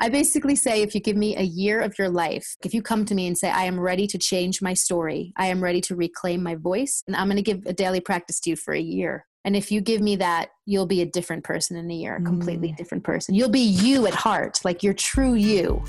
[0.00, 3.04] I basically say if you give me a year of your life, if you come
[3.04, 5.94] to me and say, I am ready to change my story, I am ready to
[5.94, 8.80] reclaim my voice, and I'm going to give a daily practice to you for a
[8.80, 9.24] year.
[9.44, 12.22] And if you give me that, you'll be a different person in a year, a
[12.22, 12.76] completely Mm.
[12.76, 13.36] different person.
[13.36, 15.80] You'll be you at heart, like your true you.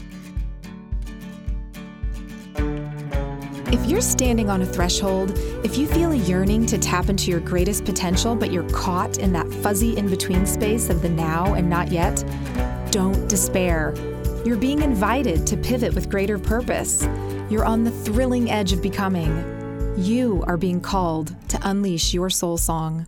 [3.72, 5.32] If you're standing on a threshold,
[5.64, 9.34] if you feel a yearning to tap into your greatest potential, but you're caught in
[9.34, 12.24] that fuzzy in between space of the now and not yet,
[12.96, 13.94] don't despair.
[14.46, 17.04] You're being invited to pivot with greater purpose.
[17.50, 19.94] You're on the thrilling edge of becoming.
[19.98, 23.06] You are being called to unleash your soul song.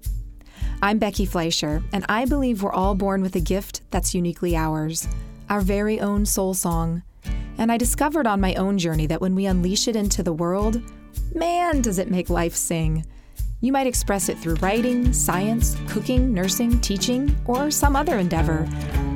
[0.81, 5.07] I'm Becky Fleischer, and I believe we're all born with a gift that's uniquely ours
[5.49, 7.03] our very own soul song.
[7.57, 10.81] And I discovered on my own journey that when we unleash it into the world,
[11.33, 13.05] man, does it make life sing.
[13.59, 18.67] You might express it through writing, science, cooking, nursing, teaching, or some other endeavor.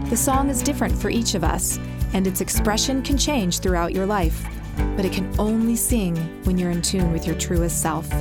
[0.09, 1.77] The song is different for each of us,
[2.13, 4.43] and its expression can change throughout your life.
[4.95, 8.11] But it can only sing when you're in tune with your truest self.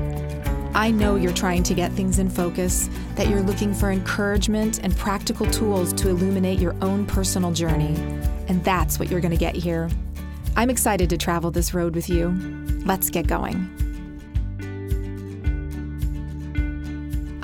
[0.74, 4.94] I know you're trying to get things in focus, that you're looking for encouragement and
[4.98, 7.94] practical tools to illuminate your own personal journey.
[8.46, 9.88] And that's what you're going to get here.
[10.54, 12.28] I'm excited to travel this road with you.
[12.84, 13.89] Let's get going.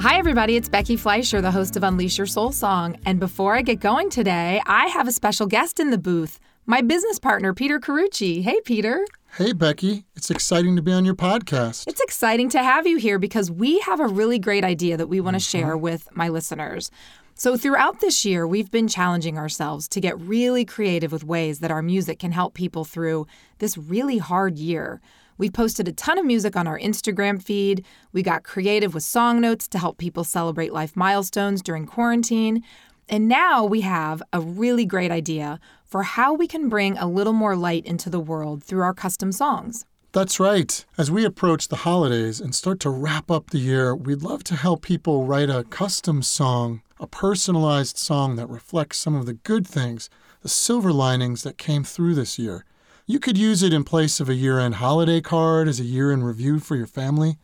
[0.07, 0.55] Hi, everybody.
[0.55, 2.97] It's Becky Fleischer, the host of Unleash Your Soul Song.
[3.05, 6.81] And before I get going today, I have a special guest in the booth my
[6.81, 8.41] business partner, Peter Carucci.
[8.43, 9.05] Hey, Peter.
[9.37, 10.05] Hey, Becky.
[10.15, 11.89] It's exciting to be on your podcast.
[11.89, 15.21] It's exciting to have you here because we have a really great idea that we
[15.21, 15.51] want to mhm.
[15.51, 16.93] share with my listeners.
[17.35, 21.73] So, throughout this year, we've been challenging ourselves to get really creative with ways that
[21.73, 23.27] our music can help people through
[23.59, 25.01] this really hard year.
[25.39, 27.85] We've posted a ton of music on our Instagram feed.
[28.13, 32.63] We got creative with song notes to help people celebrate life milestones during quarantine.
[33.09, 37.33] And now we have a really great idea for how we can bring a little
[37.33, 39.85] more light into the world through our custom songs.
[40.13, 40.85] That's right.
[40.97, 44.57] As we approach the holidays and start to wrap up the year, we'd love to
[44.57, 49.67] help people write a custom song, a personalized song that reflects some of the good
[49.67, 50.09] things,
[50.41, 52.65] the silver linings that came through this year.
[53.09, 56.11] You could use it in place of a year end holiday card, as a year
[56.11, 57.39] in review for your family.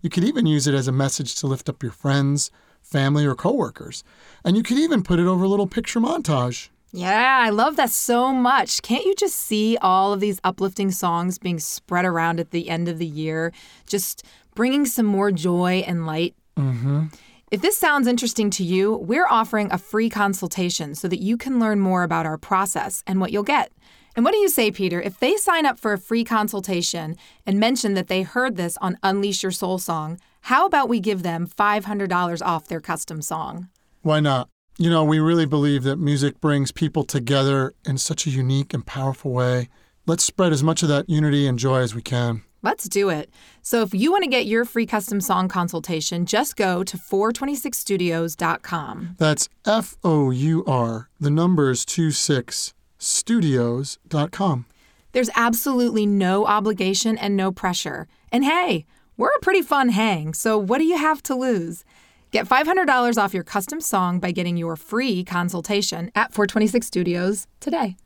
[0.00, 2.52] You could even use it as a message to lift up your friends,
[2.82, 4.04] family, or coworkers.
[4.44, 6.68] And you could even put it over a little picture montage.
[6.92, 8.80] Yeah, I love that so much.
[8.80, 12.86] Can't you just see all of these uplifting songs being spread around at the end
[12.86, 13.52] of the year,
[13.88, 14.22] just
[14.54, 16.36] bringing some more joy and light?
[16.56, 17.06] Mm-hmm.
[17.50, 21.58] If this sounds interesting to you, we're offering a free consultation so that you can
[21.58, 23.72] learn more about our process and what you'll get.
[24.18, 25.00] And what do you say, Peter?
[25.00, 28.98] If they sign up for a free consultation and mention that they heard this on
[29.04, 33.68] Unleash Your Soul Song, how about we give them $500 off their custom song?
[34.02, 34.48] Why not?
[34.76, 38.84] You know, we really believe that music brings people together in such a unique and
[38.84, 39.68] powerful way.
[40.04, 42.42] Let's spread as much of that unity and joy as we can.
[42.60, 43.30] Let's do it.
[43.62, 49.14] So if you want to get your free custom song consultation, just go to 426studios.com.
[49.16, 54.66] That's F O U R, the numbers 26 studios.com.
[55.12, 58.06] There's absolutely no obligation and no pressure.
[58.30, 58.84] And hey,
[59.16, 61.84] we're a pretty fun hang, so what do you have to lose?
[62.30, 67.96] Get $500 off your custom song by getting your free consultation at 426 Studios today.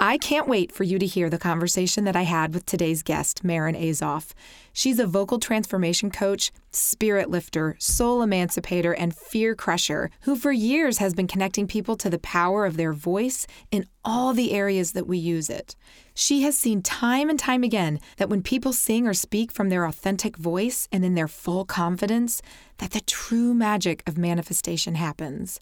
[0.00, 3.42] I can't wait for you to hear the conversation that I had with today's guest,
[3.42, 4.32] Marin Azoff.
[4.72, 10.98] She's a vocal transformation coach, spirit lifter, soul emancipator, and fear crusher who for years
[10.98, 15.08] has been connecting people to the power of their voice in all the areas that
[15.08, 15.74] we use it.
[16.14, 19.84] She has seen time and time again that when people sing or speak from their
[19.84, 22.40] authentic voice and in their full confidence,
[22.76, 25.58] that the true magic of manifestation happens.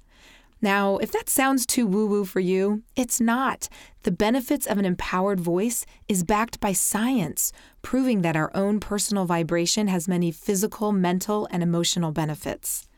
[0.62, 3.69] Now, if that sounds too woo woo for you, it's not.
[4.05, 7.53] The benefits of an empowered voice is backed by science,
[7.83, 12.89] proving that our own personal vibration has many physical, mental, and emotional benefits.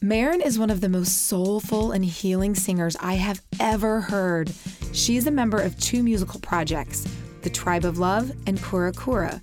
[0.00, 4.52] Marin is one of the most soulful and healing singers I have ever heard.
[4.92, 7.06] She's a member of two musical projects,
[7.42, 9.40] The Tribe of Love and Kura Kura.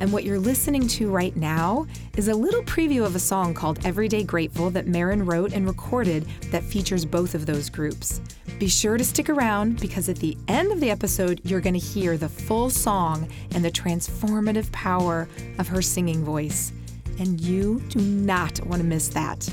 [0.00, 3.84] And what you're listening to right now is a little preview of a song called
[3.84, 8.20] Everyday Grateful that Marin wrote and recorded that features both of those groups.
[8.58, 11.78] Be sure to stick around because at the end of the episode, you're going to
[11.78, 15.28] hear the full song and the transformative power
[15.58, 16.72] of her singing voice.
[17.18, 19.48] And you do not want to miss that.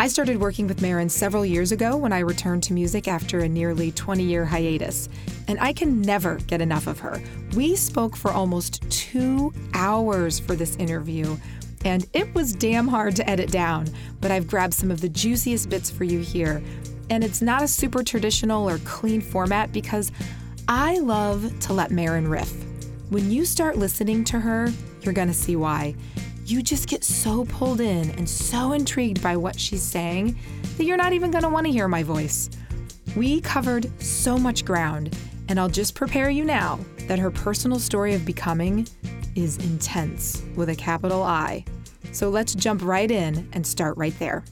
[0.00, 3.48] I started working with Marin several years ago when I returned to music after a
[3.48, 5.08] nearly 20 year hiatus,
[5.48, 7.20] and I can never get enough of her.
[7.56, 11.36] We spoke for almost two hours for this interview,
[11.84, 13.88] and it was damn hard to edit down,
[14.20, 16.62] but I've grabbed some of the juiciest bits for you here.
[17.10, 20.12] and it's not a super traditional or clean format because
[20.68, 22.52] I love to let Marin riff.
[23.08, 25.94] When you start listening to her, you're going to see why.
[26.48, 30.38] You just get so pulled in and so intrigued by what she's saying
[30.78, 32.48] that you're not even going to want to hear my voice.
[33.14, 35.14] We covered so much ground,
[35.50, 38.88] and I'll just prepare you now that her personal story of becoming
[39.34, 41.66] is intense with a capital I.
[42.12, 44.42] So let's jump right in and start right there.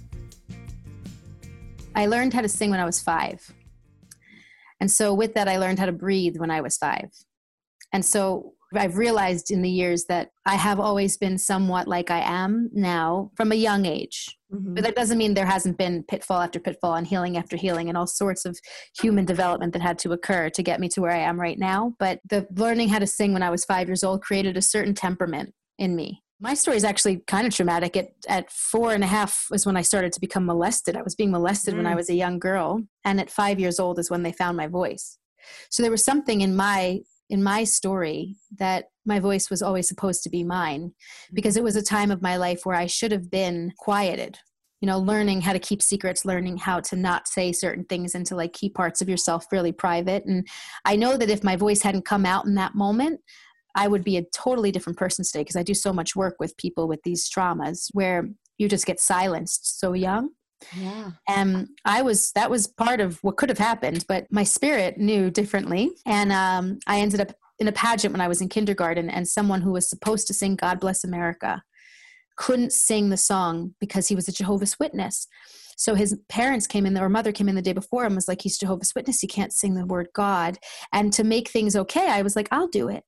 [1.94, 3.54] I learned how to sing when I was five.
[4.80, 7.08] And so, with that, I learned how to breathe when I was five.
[7.90, 12.20] And so, I've realized in the years that I have always been somewhat like I
[12.20, 14.36] am now from a young age.
[14.52, 14.74] Mm-hmm.
[14.74, 17.98] But that doesn't mean there hasn't been pitfall after pitfall and healing after healing and
[17.98, 18.58] all sorts of
[18.98, 21.94] human development that had to occur to get me to where I am right now.
[21.98, 24.94] But the learning how to sing when I was five years old created a certain
[24.94, 26.22] temperament in me.
[26.38, 27.96] My story is actually kind of traumatic.
[27.96, 30.96] At, at four and a half was when I started to become molested.
[30.96, 31.78] I was being molested mm.
[31.78, 31.96] when I mm.
[31.96, 32.82] was a young girl.
[33.04, 35.18] And at five years old is when they found my voice.
[35.70, 40.22] So there was something in my in my story that my voice was always supposed
[40.22, 40.92] to be mine
[41.32, 41.64] because it mm-hmm.
[41.64, 44.38] was a time of my life where I should have been quieted
[44.80, 48.26] you know learning how to keep secrets learning how to not say certain things and
[48.26, 50.24] to like keep parts of yourself really private.
[50.26, 50.46] And
[50.84, 53.20] i know that if my voice hadn't come out in that moment
[53.74, 56.56] i would be a totally different person today because i do so much work with
[56.56, 60.30] people with these traumas where you just get silenced so young
[60.76, 61.10] yeah.
[61.28, 65.30] And I was, that was part of what could have happened, but my spirit knew
[65.30, 65.90] differently.
[66.06, 69.62] And um, I ended up in a pageant when I was in kindergarten, and someone
[69.62, 71.62] who was supposed to sing God Bless America
[72.36, 75.26] couldn't sing the song because he was a Jehovah's Witness.
[75.76, 78.42] So his parents came in, or mother came in the day before and was like,
[78.42, 79.20] He's Jehovah's Witness.
[79.20, 80.58] He can't sing the word God.
[80.92, 83.04] And to make things okay, I was like, I'll do it.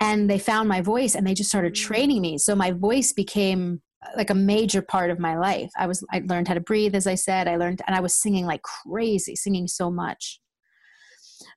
[0.00, 1.76] And they found my voice and they just started mm.
[1.76, 2.38] training me.
[2.38, 3.82] So my voice became
[4.16, 5.70] like a major part of my life.
[5.76, 7.48] I was I learned how to breathe as I said.
[7.48, 10.40] I learned and I was singing like crazy, singing so much.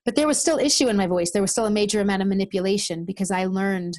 [0.04, 1.30] But there was still issue in my voice.
[1.30, 3.94] There was still a major amount of manipulation because I learned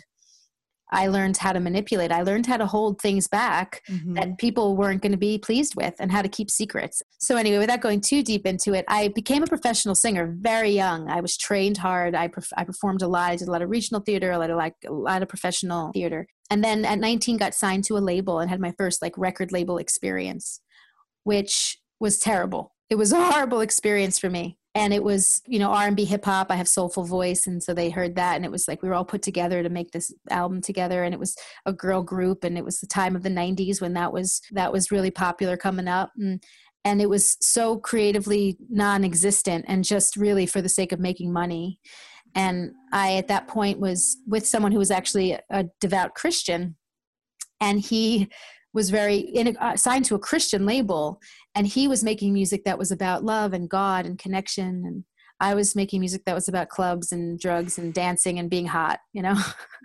[0.93, 2.11] I learned how to manipulate.
[2.11, 4.13] I learned how to hold things back mm-hmm.
[4.13, 7.01] that people weren't going to be pleased with and how to keep secrets.
[7.19, 11.09] So, anyway, without going too deep into it, I became a professional singer very young.
[11.09, 12.15] I was trained hard.
[12.15, 13.31] I, perf- I performed a lot.
[13.31, 15.91] I did a lot of regional theater, a lot of, like, a lot of professional
[15.91, 16.27] theater.
[16.49, 19.51] And then at 19, got signed to a label and had my first like record
[19.51, 20.61] label experience,
[21.23, 22.75] which was terrible.
[22.89, 26.55] It was a horrible experience for me and it was you know r&b hip-hop i
[26.55, 29.05] have soulful voice and so they heard that and it was like we were all
[29.05, 31.35] put together to make this album together and it was
[31.65, 34.71] a girl group and it was the time of the 90s when that was that
[34.71, 36.43] was really popular coming up and
[36.85, 41.79] and it was so creatively non-existent and just really for the sake of making money.
[42.35, 46.75] And i at that point was with someone who was actually a devout christian
[47.61, 48.29] and he
[48.73, 51.21] was very in, uh, signed to a Christian label,
[51.55, 55.03] and he was making music that was about love and God and connection, and
[55.39, 58.99] I was making music that was about clubs and drugs and dancing and being hot,
[59.13, 59.35] you know,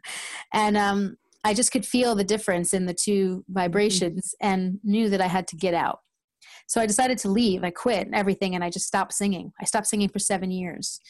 [0.53, 4.53] and um, I just could feel the difference in the two vibrations mm-hmm.
[4.53, 6.01] and knew that I had to get out.
[6.67, 7.65] So I decided to leave.
[7.65, 9.53] I quit everything and I just stopped singing.
[9.61, 11.01] I stopped singing for seven years.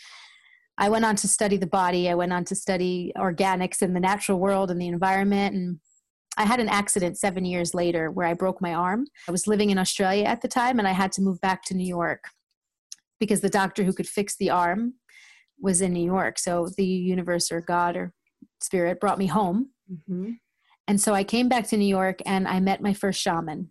[0.79, 2.09] I went on to study the body.
[2.09, 5.81] I went on to study organics in the natural world and the environment and
[6.37, 9.07] I had an accident seven years later where I broke my arm.
[9.27, 11.75] I was living in Australia at the time and I had to move back to
[11.75, 12.25] New York
[13.19, 14.95] because the doctor who could fix the arm
[15.61, 16.39] was in New York.
[16.39, 18.13] So the universe or God or
[18.61, 19.71] spirit brought me home.
[19.93, 20.33] Mm-hmm.
[20.87, 23.71] And so I came back to New York and I met my first shaman.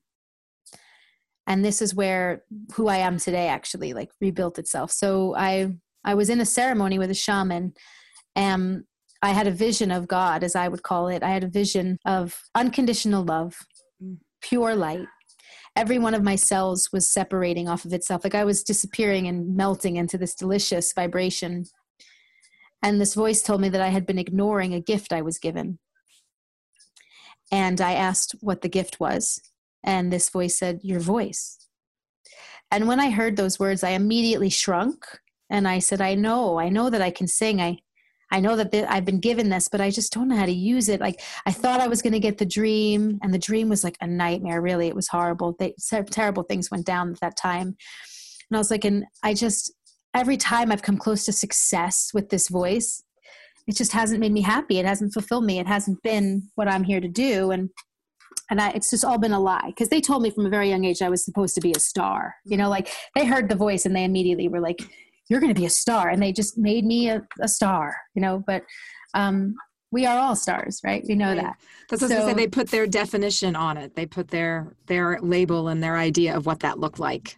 [1.47, 4.91] And this is where who I am today actually like rebuilt itself.
[4.91, 5.73] So I
[6.03, 7.73] I was in a ceremony with a shaman
[8.35, 8.83] and
[9.21, 11.23] I had a vision of God, as I would call it.
[11.23, 13.57] I had a vision of unconditional love,
[14.03, 14.17] mm.
[14.41, 15.07] pure light.
[15.75, 18.23] Every one of my cells was separating off of itself.
[18.23, 21.65] Like I was disappearing and melting into this delicious vibration.
[22.81, 25.79] And this voice told me that I had been ignoring a gift I was given.
[27.51, 29.41] And I asked what the gift was.
[29.83, 31.57] And this voice said, Your voice.
[32.69, 35.05] And when I heard those words, I immediately shrunk
[35.49, 37.61] and I said, I know, I know that I can sing.
[37.61, 37.77] I,
[38.31, 40.89] I know that I've been given this, but I just don't know how to use
[40.89, 40.99] it.
[40.99, 43.97] Like I thought I was going to get the dream, and the dream was like
[44.01, 44.61] a nightmare.
[44.61, 45.55] Really, it was horrible.
[45.57, 45.73] They,
[46.11, 47.67] terrible things went down at that time,
[48.49, 49.73] and I was like, and I just
[50.13, 53.03] every time I've come close to success with this voice,
[53.67, 54.79] it just hasn't made me happy.
[54.79, 55.59] It hasn't fulfilled me.
[55.59, 57.69] It hasn't been what I'm here to do, and
[58.49, 60.69] and I, it's just all been a lie because they told me from a very
[60.69, 62.35] young age I was supposed to be a star.
[62.45, 64.79] You know, like they heard the voice and they immediately were like
[65.29, 68.21] you're going to be a star and they just made me a, a star you
[68.21, 68.63] know but
[69.13, 69.55] um,
[69.91, 71.41] we are all stars right we know right.
[71.41, 71.55] that
[71.89, 75.19] that's what so, I say they put their definition on it they put their their
[75.21, 77.37] label and their idea of what that looked like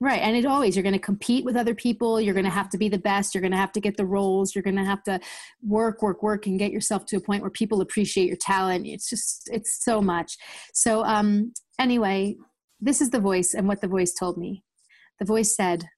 [0.00, 0.20] Right.
[0.20, 2.20] And it always, you're going to compete with other people.
[2.20, 3.34] You're going to have to be the best.
[3.34, 4.54] You're going to have to get the roles.
[4.54, 5.18] You're going to have to
[5.60, 8.86] work, work, work and get yourself to a point where people appreciate your talent.
[8.86, 10.36] It's just, it's so much.
[10.72, 12.36] So, um, anyway,
[12.80, 14.62] this is the voice and what the voice told me.
[15.18, 15.88] The voice said,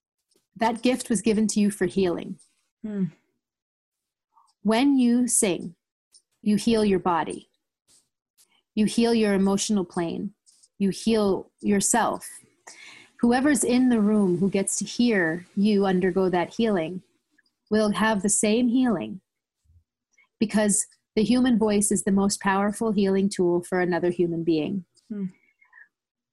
[0.55, 2.37] That gift was given to you for healing.
[2.83, 3.05] Hmm.
[4.63, 5.75] When you sing,
[6.41, 7.49] you heal your body,
[8.75, 10.33] you heal your emotional plane,
[10.77, 12.27] you heal yourself
[13.21, 17.03] whoever's in the room who gets to hear you undergo that healing
[17.69, 19.21] will have the same healing
[20.39, 24.83] because the human voice is the most powerful healing tool for another human being.
[25.09, 25.25] Hmm.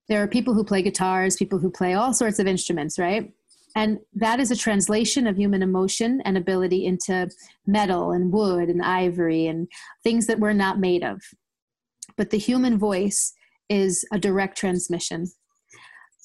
[0.09, 3.31] There are people who play guitars, people who play all sorts of instruments, right?
[3.78, 7.30] And that is a translation of human emotion and ability into
[7.64, 9.68] metal and wood and ivory and
[10.02, 11.20] things that we're not made of.
[12.16, 13.32] But the human voice
[13.68, 15.26] is a direct transmission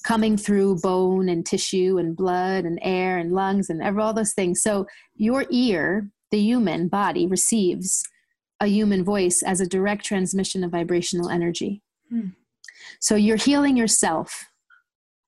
[0.03, 4.63] coming through bone and tissue and blood and air and lungs and all those things.
[4.63, 8.03] So your ear, the human body, receives
[8.61, 11.83] a human voice as a direct transmission of vibrational energy.
[12.09, 12.29] Hmm.
[12.99, 14.45] So you're healing yourself.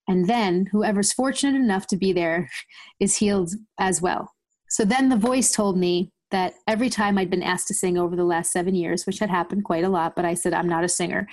[0.08, 2.50] And then whoever's fortunate enough to be there
[3.00, 4.34] is healed as well.
[4.70, 8.16] So then the voice told me that every time I'd been asked to sing over
[8.16, 10.84] the last seven years, which had happened quite a lot, but I said, I'm not
[10.84, 11.28] a singer,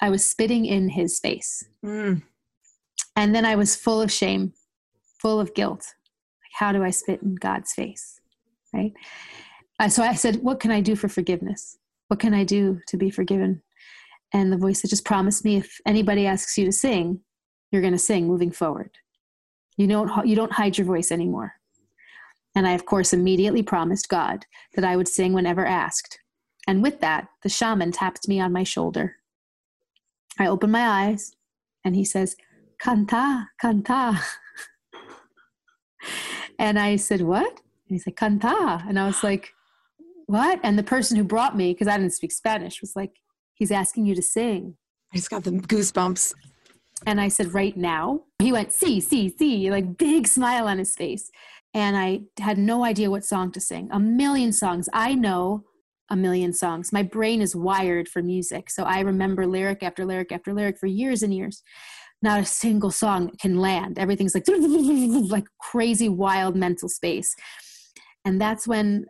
[0.00, 1.64] I was spitting in his face.
[1.84, 2.22] Mm.
[3.16, 4.52] And then I was full of shame,
[5.20, 5.86] full of guilt.
[6.42, 8.20] Like, how do I spit in God's face?
[8.72, 8.92] Right?
[9.80, 11.78] Uh, so I said, What can I do for forgiveness?
[12.08, 13.62] What can I do to be forgiven?
[14.32, 17.20] And the voice said, Just promise me if anybody asks you to sing,
[17.70, 18.90] you're going to sing moving forward.
[19.76, 21.54] You don't, you don't hide your voice anymore.
[22.54, 26.18] And I, of course, immediately promised God that I would sing whenever asked.
[26.66, 29.16] And with that, the shaman tapped me on my shoulder.
[30.38, 31.32] I opened my eyes,
[31.84, 32.36] and he says,
[32.82, 34.18] canta, canta.
[36.58, 37.60] and I said, what?
[37.88, 38.86] And he said, canta.
[38.88, 39.52] And I was like,
[40.26, 40.58] what?
[40.62, 43.12] And the person who brought me, because I didn't speak Spanish, was like,
[43.54, 44.76] he's asking you to sing.
[45.12, 46.34] I just got the goosebumps.
[47.04, 48.22] And I said, right now?
[48.38, 51.30] He went, see, see, see, like big smile on his face.
[51.74, 53.88] And I had no idea what song to sing.
[53.92, 54.88] A million songs.
[54.92, 55.64] I know
[56.08, 56.92] a million songs.
[56.92, 58.70] My brain is wired for music.
[58.70, 61.62] So I remember lyric after lyric after lyric for years and years
[62.22, 63.98] not a single song can land.
[63.98, 64.44] Everything's like
[65.30, 67.34] like crazy wild mental space.
[68.24, 69.06] And that's when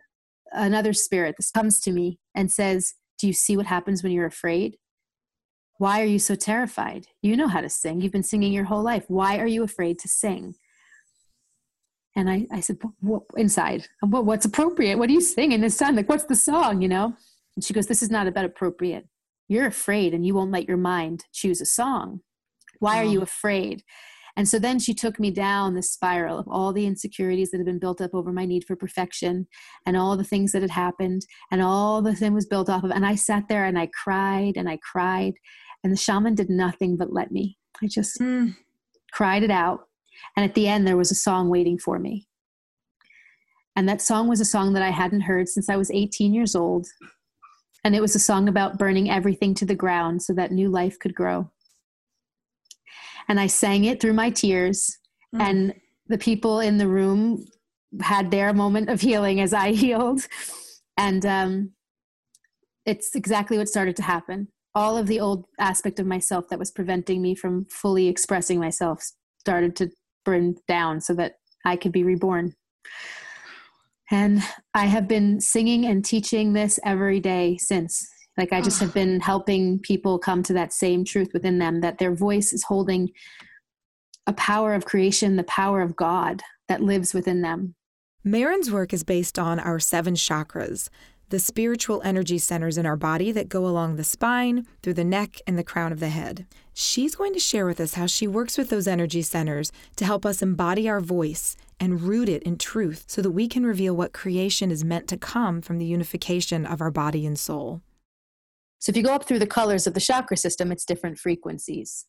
[0.51, 4.25] another spirit this comes to me and says, "Do you see what happens when you're
[4.25, 4.77] afraid?
[5.77, 7.07] Why are you so terrified?
[7.21, 8.01] You know how to sing.
[8.01, 9.05] You've been singing your whole life.
[9.07, 10.55] Why are you afraid to sing?"
[12.17, 14.97] And I, I said, what, inside, what, what's appropriate?
[14.97, 15.95] What do you sing in this time?
[15.95, 17.13] Like, what's the song, you know?
[17.55, 19.05] And she goes, this is not about appropriate.
[19.47, 22.21] You're afraid and you won't let your mind choose a song.
[22.79, 23.23] Why are you mm-hmm.
[23.23, 23.83] afraid?
[24.35, 27.67] And so then she took me down the spiral of all the insecurities that had
[27.67, 29.47] been built up over my need for perfection
[29.85, 32.89] and all the things that had happened and all the thing was built off of.
[32.89, 35.33] And I sat there and I cried and I cried.
[35.87, 37.57] And the shaman did nothing but let me.
[37.81, 38.53] I just mm.
[39.13, 39.87] cried it out.
[40.35, 42.27] And at the end, there was a song waiting for me.
[43.77, 46.55] And that song was a song that I hadn't heard since I was 18 years
[46.55, 46.87] old.
[47.85, 50.99] And it was a song about burning everything to the ground so that new life
[50.99, 51.51] could grow
[53.27, 54.97] and I sang it through my tears.
[55.35, 55.41] Mm.
[55.41, 55.73] And
[56.07, 57.45] the people in the room
[58.01, 60.21] had their moment of healing as I healed.
[60.97, 61.71] And um,
[62.85, 64.47] it's exactly what started to happen.
[64.77, 69.03] All of the old aspect of myself that was preventing me from fully expressing myself
[69.39, 69.89] started to
[70.23, 72.53] burn down so that I could be reborn.
[74.11, 74.43] And
[74.75, 78.07] I have been singing and teaching this every day since.
[78.37, 81.97] Like I just have been helping people come to that same truth within them that
[81.97, 83.09] their voice is holding
[84.27, 87.73] a power of creation, the power of God that lives within them.
[88.23, 90.89] Marin's work is based on our seven chakras,
[91.29, 95.41] the spiritual energy centers in our body that go along the spine, through the neck,
[95.45, 96.45] and the crown of the head.
[96.73, 100.25] She's going to share with us how she works with those energy centers to help
[100.25, 104.13] us embody our voice and root it in truth so that we can reveal what
[104.13, 107.81] creation is meant to come from the unification of our body and soul.
[108.79, 112.05] So if you go up through the colors of the chakra system, it's different frequencies.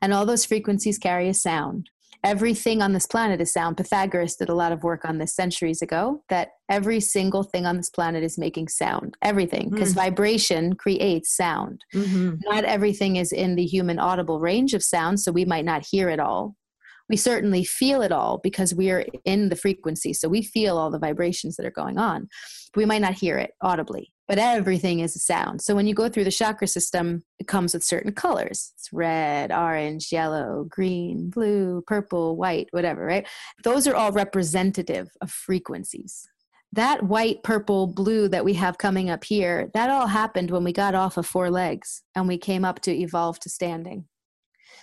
[0.00, 1.90] And all those frequencies carry a sound.
[2.24, 3.76] Everything on this planet is sound.
[3.76, 7.76] Pythagoras did a lot of work on this centuries ago that every single thing on
[7.76, 9.16] this planet is making sound.
[9.22, 9.96] Everything, because mm.
[9.96, 11.80] vibration creates sound.
[11.94, 12.36] Mm-hmm.
[12.44, 16.08] Not everything is in the human audible range of sound, so we might not hear
[16.08, 16.54] it all.
[17.08, 20.12] We certainly feel it all because we are in the frequency.
[20.12, 22.28] So we feel all the vibrations that are going on.
[22.72, 25.60] But we might not hear it audibly but everything is a sound.
[25.60, 28.72] So when you go through the chakra system, it comes with certain colors.
[28.78, 33.28] It's red, orange, yellow, green, blue, purple, white, whatever, right?
[33.62, 36.26] Those are all representative of frequencies.
[36.72, 40.72] That white, purple, blue that we have coming up here, that all happened when we
[40.72, 44.06] got off of four legs and we came up to evolve to standing.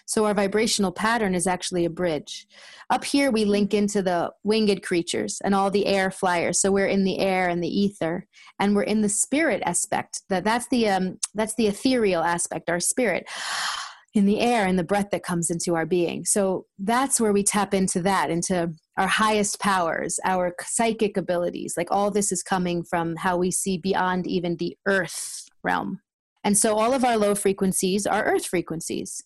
[0.10, 2.48] So our vibrational pattern is actually a bridge.
[2.90, 6.60] Up here, we link into the winged creatures and all the air flyers.
[6.60, 8.26] So we're in the air and the ether,
[8.58, 10.24] and we're in the spirit aspect.
[10.30, 13.30] That that's the um, that's the ethereal aspect, our spirit
[14.16, 16.26] in the air and the breath that comes into our being.
[16.26, 21.76] So that's where we tap into that, into our highest powers, our psychic abilities.
[21.78, 26.00] Like all this is coming from how we see beyond even the earth realm.
[26.44, 29.24] And so all of our low frequencies are earth frequencies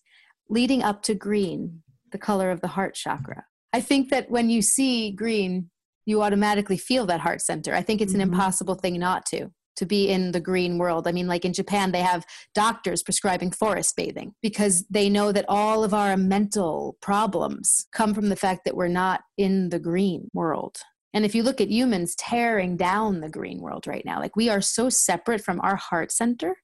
[0.48, 1.82] leading up to green,
[2.12, 3.44] the color of the heart chakra.
[3.72, 5.70] I think that when you see green,
[6.06, 7.74] you automatically feel that heart center.
[7.74, 8.32] I think it's an mm-hmm.
[8.32, 11.08] impossible thing not to to be in the green world.
[11.08, 12.24] I mean, like in Japan, they have
[12.54, 18.28] doctors prescribing forest bathing because they know that all of our mental problems come from
[18.28, 20.76] the fact that we're not in the green world.
[21.12, 24.48] And if you look at humans tearing down the green world right now, like we
[24.48, 26.56] are so separate from our heart center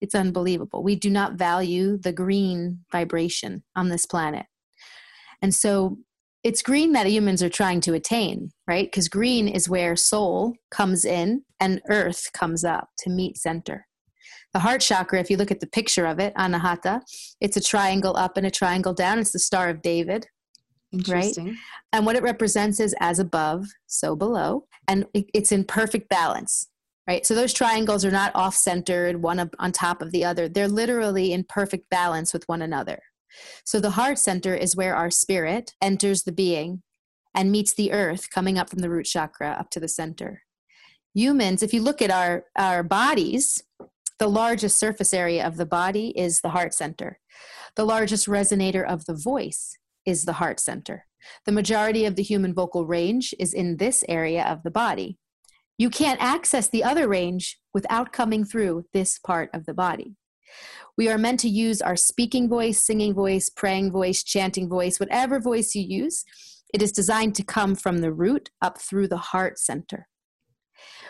[0.00, 0.82] it's unbelievable.
[0.82, 4.46] We do not value the green vibration on this planet.
[5.42, 5.98] And so
[6.42, 8.86] it's green that humans are trying to attain, right?
[8.86, 13.86] Because green is where soul comes in and earth comes up to meet center.
[14.52, 17.00] The heart chakra, if you look at the picture of it, Anahata,
[17.40, 19.18] it's a triangle up and a triangle down.
[19.18, 20.26] It's the Star of David.
[21.08, 21.36] Right?
[21.92, 24.66] And what it represents is as above, so below.
[24.86, 26.68] And it's in perfect balance
[27.06, 27.26] right?
[27.26, 30.48] So those triangles are not off centered, one on top of the other.
[30.48, 33.00] They're literally in perfect balance with one another.
[33.64, 36.82] So the heart center is where our spirit enters the being
[37.34, 40.42] and meets the earth coming up from the root chakra up to the center.
[41.14, 43.62] Humans, if you look at our, our bodies,
[44.18, 47.18] the largest surface area of the body is the heart center.
[47.76, 51.06] The largest resonator of the voice is the heart center.
[51.46, 55.18] The majority of the human vocal range is in this area of the body.
[55.76, 60.16] You can't access the other range without coming through this part of the body.
[60.96, 65.40] We are meant to use our speaking voice, singing voice, praying voice, chanting voice, whatever
[65.40, 66.24] voice you use.
[66.72, 70.08] It is designed to come from the root up through the heart center.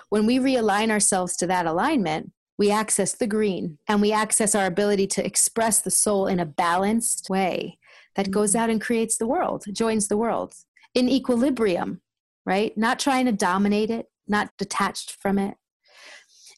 [0.08, 4.66] When we realign ourselves to that alignment, we access the green and we access our
[4.66, 7.78] ability to express the soul in a balanced way
[8.14, 8.60] that goes mm-hmm.
[8.60, 10.54] out and creates the world, joins the world
[10.94, 12.00] in equilibrium,
[12.46, 12.76] right?
[12.78, 15.56] Not trying to dominate it, not detached from it.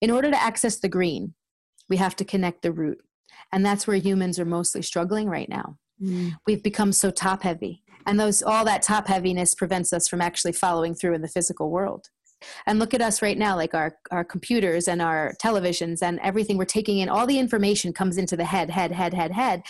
[0.00, 1.34] In order to access the green,
[1.88, 2.98] we have to connect the root.
[3.52, 5.78] And that's where humans are mostly struggling right now.
[6.02, 6.36] Mm.
[6.46, 7.82] We've become so top heavy.
[8.06, 11.70] And those all that top heaviness prevents us from actually following through in the physical
[11.70, 12.08] world.
[12.66, 16.58] And look at us right now, like our, our computers and our televisions and everything
[16.58, 19.62] we're taking in, all the information comes into the head, head, head, head, head.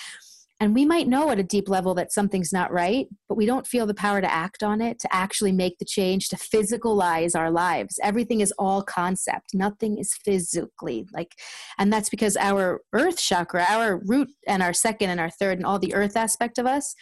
[0.59, 3.67] And we might know at a deep level that something's not right, but we don't
[3.67, 7.51] feel the power to act on it, to actually make the change, to physicalize our
[7.51, 8.01] lives.
[8.03, 11.33] Everything is all concept, nothing is physically like,
[11.79, 15.67] and that's because our earth chakra, our root and our second and our third, and
[15.67, 16.95] all the earth aspect of us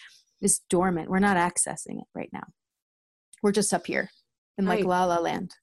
[0.42, 1.08] is dormant.
[1.08, 2.44] We're not accessing it right now.
[3.40, 4.10] We're just up here
[4.58, 4.86] in like right.
[4.86, 5.54] la la land.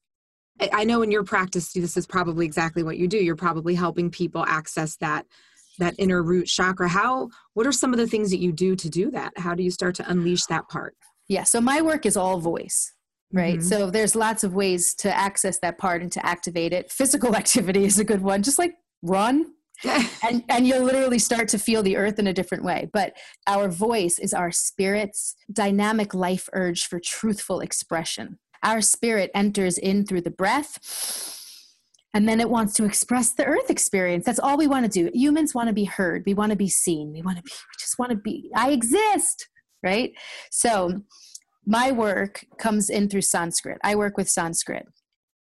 [0.71, 3.17] I know in your practice, this is probably exactly what you do.
[3.17, 5.25] You're probably helping people access that
[5.82, 8.89] that inner root chakra how what are some of the things that you do to
[8.89, 9.34] do that?
[9.38, 10.96] How do you start to unleash that part?
[11.28, 12.94] Yeah so my work is all voice
[13.34, 13.60] right?
[13.60, 13.67] Mm-hmm.
[13.67, 16.91] so there's lots of ways to access that part and to activate it.
[16.91, 19.46] Physical activity is a good one just like run
[20.24, 22.89] and and you'll literally start to feel the earth in a different way.
[22.94, 23.17] But
[23.48, 28.39] our voice is our spirit's dynamic life urge for truthful expression.
[28.63, 30.78] Our spirit enters in through the breath
[32.13, 34.26] and then it wants to express the earth experience.
[34.26, 35.10] That's all we want to do.
[35.13, 36.24] Humans want to be heard.
[36.26, 37.13] We want to be seen.
[37.13, 39.47] We want to be we just want to be i exist
[39.84, 40.13] right?
[40.50, 41.02] So
[41.65, 43.80] my work comes in through sanskrit.
[43.84, 44.86] I work with sanskrit.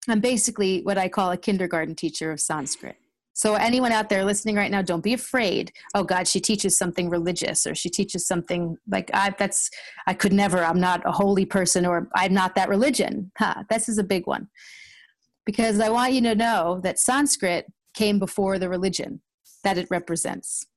[0.08, 2.96] I'm basically what i call a kindergarten teacher of sanskrit.
[3.34, 5.72] So anyone out there listening right now don't be afraid.
[5.94, 9.70] Oh god she teaches something religious or she teaches something like i that's
[10.08, 13.32] i could never i'm not a holy person or i'm not that religion.
[13.38, 14.48] Huh, this is a big one
[15.50, 19.20] because I want you to know that Sanskrit came before the religion
[19.64, 20.68] that it represents.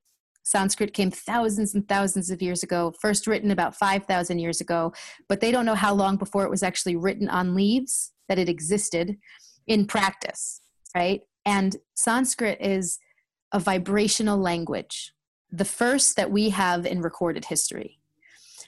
[0.45, 4.95] Sanskrit came thousands and thousands of years ago, first written about 5,000 years ago,
[5.29, 8.49] but they don't know how long before it was actually written on leaves that it
[8.49, 9.19] existed
[9.67, 10.63] in practice,
[10.95, 11.21] right?
[11.45, 12.99] And Sanskrit is
[13.53, 15.13] a vibrational language,
[15.51, 17.99] the first that we have in recorded history.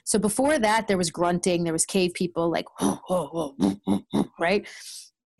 [0.03, 2.67] So before that, there was grunting, there was cave people like,
[4.39, 4.67] right?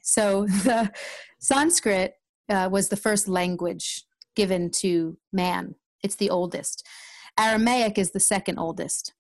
[0.06, 0.92] So the
[1.40, 2.14] Sanskrit
[2.48, 5.76] uh, was the first language given to man.
[6.04, 6.86] It's the oldest.
[7.38, 9.14] Aramaic is the second oldest.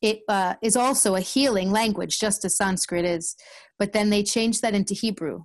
[0.00, 3.34] It uh, is also a healing language, just as Sanskrit is.
[3.78, 5.44] But then they changed that into Hebrew.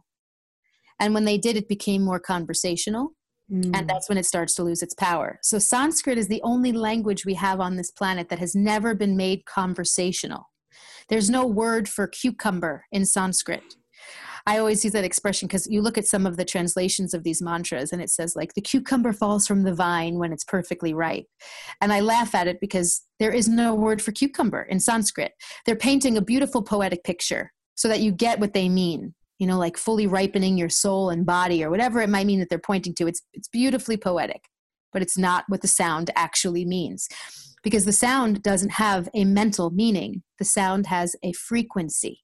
[1.00, 3.13] And when they did, it became more conversational.
[3.52, 3.76] Mm.
[3.76, 5.39] And that's when it starts to lose its power.
[5.41, 9.17] So, Sanskrit is the only language we have on this planet that has never been
[9.17, 10.50] made conversational.
[11.10, 13.76] There's no word for cucumber in Sanskrit.
[14.45, 17.41] I always use that expression because you look at some of the translations of these
[17.41, 21.25] mantras and it says, like, the cucumber falls from the vine when it's perfectly ripe.
[21.80, 25.34] And I laugh at it because there is no word for cucumber in Sanskrit.
[25.65, 29.58] They're painting a beautiful poetic picture so that you get what they mean you know
[29.58, 32.93] like fully ripening your soul and body or whatever it might mean that they're pointing
[32.93, 34.43] to it's it's beautifully poetic
[34.93, 37.10] but it's not what the sound actually means
[37.63, 42.21] because the sound doesn't have a mental meaning the sound has a frequency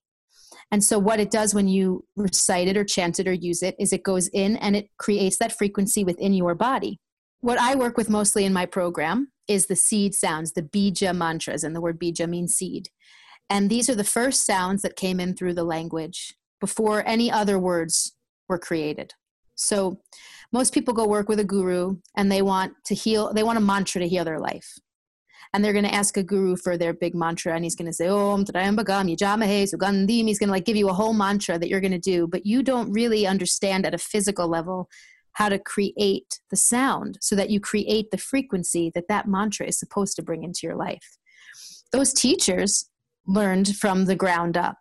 [0.71, 3.75] and so what it does when you recite it or chant it or use it
[3.79, 6.99] is it goes in and it creates that frequency within your body
[7.41, 11.63] what i work with mostly in my program is the seed sounds the bija mantras
[11.63, 12.89] and the word bija means seed
[13.49, 17.57] and these are the first sounds that came in through the language before any other
[17.57, 18.13] words
[18.49, 19.13] were created.
[19.55, 20.01] So
[20.51, 23.61] most people go work with a guru and they want to heal, they want a
[23.61, 24.77] mantra to heal their life.
[25.53, 27.93] And they're going to ask a guru for their big mantra and he's going to
[27.93, 30.27] say, Om Trayambagam Yajamahe Sugandim.
[30.27, 32.45] He's going to like give you a whole mantra that you're going to do, but
[32.45, 34.89] you don't really understand at a physical level
[35.33, 39.79] how to create the sound so that you create the frequency that that mantra is
[39.79, 41.17] supposed to bring into your life.
[41.91, 42.89] Those teachers
[43.25, 44.77] learned from the ground up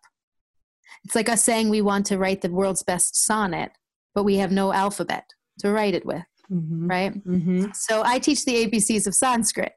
[1.06, 3.70] it's like us saying we want to write the world's best sonnet,
[4.12, 6.24] but we have no alphabet to write it with.
[6.50, 6.86] Mm-hmm.
[6.86, 7.26] Right?
[7.26, 7.66] Mm-hmm.
[7.74, 9.72] So I teach the ABCs of Sanskrit.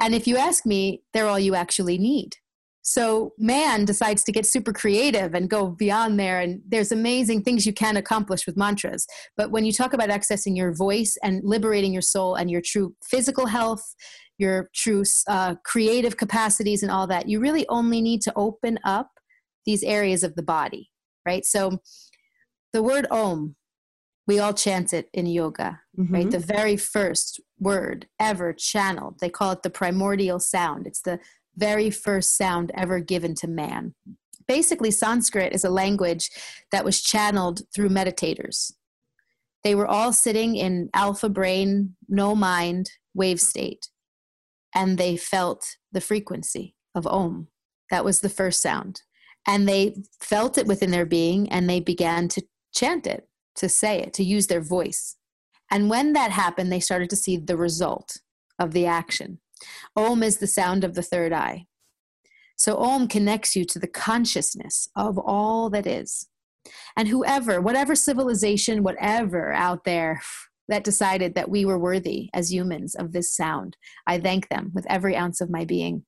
[0.00, 2.36] And if you ask me, they're all you actually need.
[2.82, 6.40] So man decides to get super creative and go beyond there.
[6.40, 9.06] And there's amazing things you can accomplish with mantras.
[9.36, 12.94] But when you talk about accessing your voice and liberating your soul and your true
[13.04, 13.94] physical health,
[14.38, 19.10] your true uh, creative capacities, and all that, you really only need to open up
[19.64, 20.90] these areas of the body,
[21.24, 21.44] right?
[21.44, 21.78] So
[22.72, 23.54] the word om,
[24.26, 26.14] we all chant it in yoga, mm-hmm.
[26.14, 26.30] right?
[26.30, 29.18] The very first word ever channeled.
[29.20, 30.86] They call it the primordial sound.
[30.86, 31.18] It's the
[31.56, 33.94] very first sound ever given to man.
[34.46, 36.30] Basically, Sanskrit is a language
[36.70, 38.72] that was channeled through meditators.
[39.64, 43.88] They were all sitting in alpha brain, no mind, wave state,
[44.74, 47.48] and they felt the frequency of Om.
[47.90, 49.02] That was the first sound
[49.46, 54.00] and they felt it within their being and they began to chant it, to say
[54.00, 55.16] it, to use their voice.
[55.70, 58.18] And when that happened, they started to see the result
[58.58, 59.38] of the action.
[59.96, 61.66] Om is the sound of the third eye.
[62.56, 66.28] So Om connects you to the consciousness of all that is.
[66.96, 70.22] And whoever, whatever civilization, whatever out there
[70.68, 74.86] that decided that we were worthy as humans of this sound, I thank them with
[74.88, 76.04] every ounce of my being.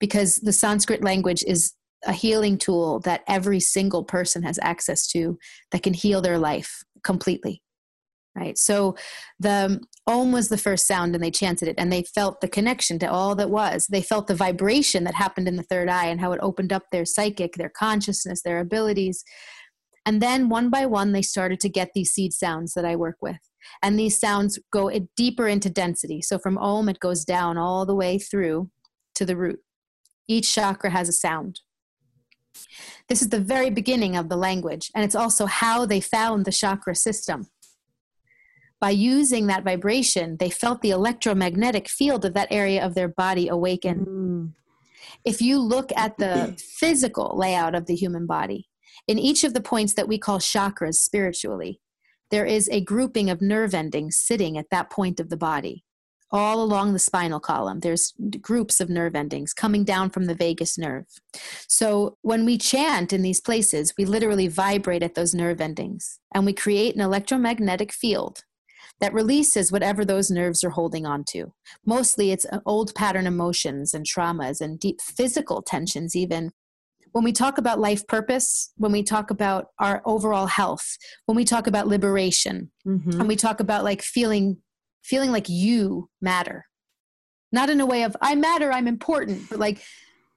[0.00, 5.38] Because the Sanskrit language is a healing tool that every single person has access to
[5.72, 7.62] that can heal their life completely
[8.38, 8.58] right?
[8.58, 8.96] So
[9.40, 12.48] the um, om was the first sound and they chanted it and they felt the
[12.48, 13.86] connection to all that was.
[13.86, 16.84] They felt the vibration that happened in the third eye and how it opened up
[16.90, 19.24] their psychic their consciousness their abilities.
[20.06, 23.16] And then one by one they started to get these seed sounds that i work
[23.20, 23.38] with.
[23.82, 26.22] And these sounds go deeper into density.
[26.22, 28.70] So from om it goes down all the way through
[29.16, 29.60] to the root.
[30.28, 31.60] Each chakra has a sound
[33.08, 36.52] this is the very beginning of the language, and it's also how they found the
[36.52, 37.48] chakra system.
[38.80, 43.48] By using that vibration, they felt the electromagnetic field of that area of their body
[43.48, 44.06] awaken.
[44.06, 44.52] Mm.
[45.24, 48.68] If you look at the physical layout of the human body,
[49.08, 51.80] in each of the points that we call chakras spiritually,
[52.30, 55.84] there is a grouping of nerve endings sitting at that point of the body
[56.30, 57.80] all along the spinal column.
[57.80, 61.06] There's groups of nerve endings coming down from the vagus nerve.
[61.66, 66.44] So when we chant in these places, we literally vibrate at those nerve endings and
[66.44, 68.44] we create an electromagnetic field
[69.00, 71.52] that releases whatever those nerves are holding on to.
[71.86, 76.50] Mostly it's old pattern emotions and traumas and deep physical tensions, even.
[77.12, 81.44] When we talk about life purpose, when we talk about our overall health, when we
[81.44, 83.18] talk about liberation, mm-hmm.
[83.18, 84.58] and we talk about like feeling
[85.08, 86.66] feeling like you matter.
[87.50, 89.82] Not in a way of, I matter, I'm important, but like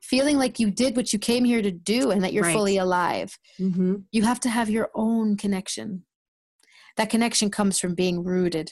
[0.01, 2.53] feeling like you did what you came here to do and that you're right.
[2.53, 3.38] fully alive.
[3.60, 3.95] Mm-hmm.
[4.12, 6.05] You have to have your own connection.
[6.97, 8.71] That connection comes from being rooted.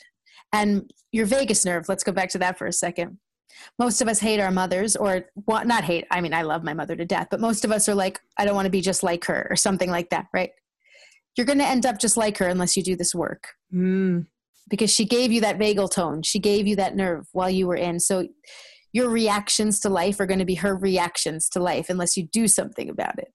[0.54, 3.20] And your vagus nerve, let's go back to that for a second.
[3.78, 6.74] Most of us hate our mothers, or well, not hate, I mean, I love my
[6.74, 9.04] mother to death, but most of us are like, I don't want to be just
[9.04, 10.52] like her, or something like that, right?
[11.40, 13.48] you're going to end up just like her unless you do this work.
[13.74, 14.28] Mm.
[14.70, 17.76] Because she gave you that vagal tone, she gave you that nerve while you were
[17.76, 18.00] in.
[18.00, 18.28] So
[18.94, 22.48] your reactions to life are going to be her reactions to life unless you do
[22.48, 23.34] something about it.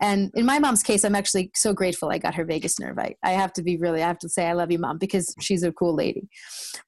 [0.00, 2.98] And in my mom's case, I'm actually so grateful I got her vagus nerve.
[2.98, 5.34] I, I have to be really, I have to say, I love you, mom, because
[5.40, 6.28] she's a cool lady.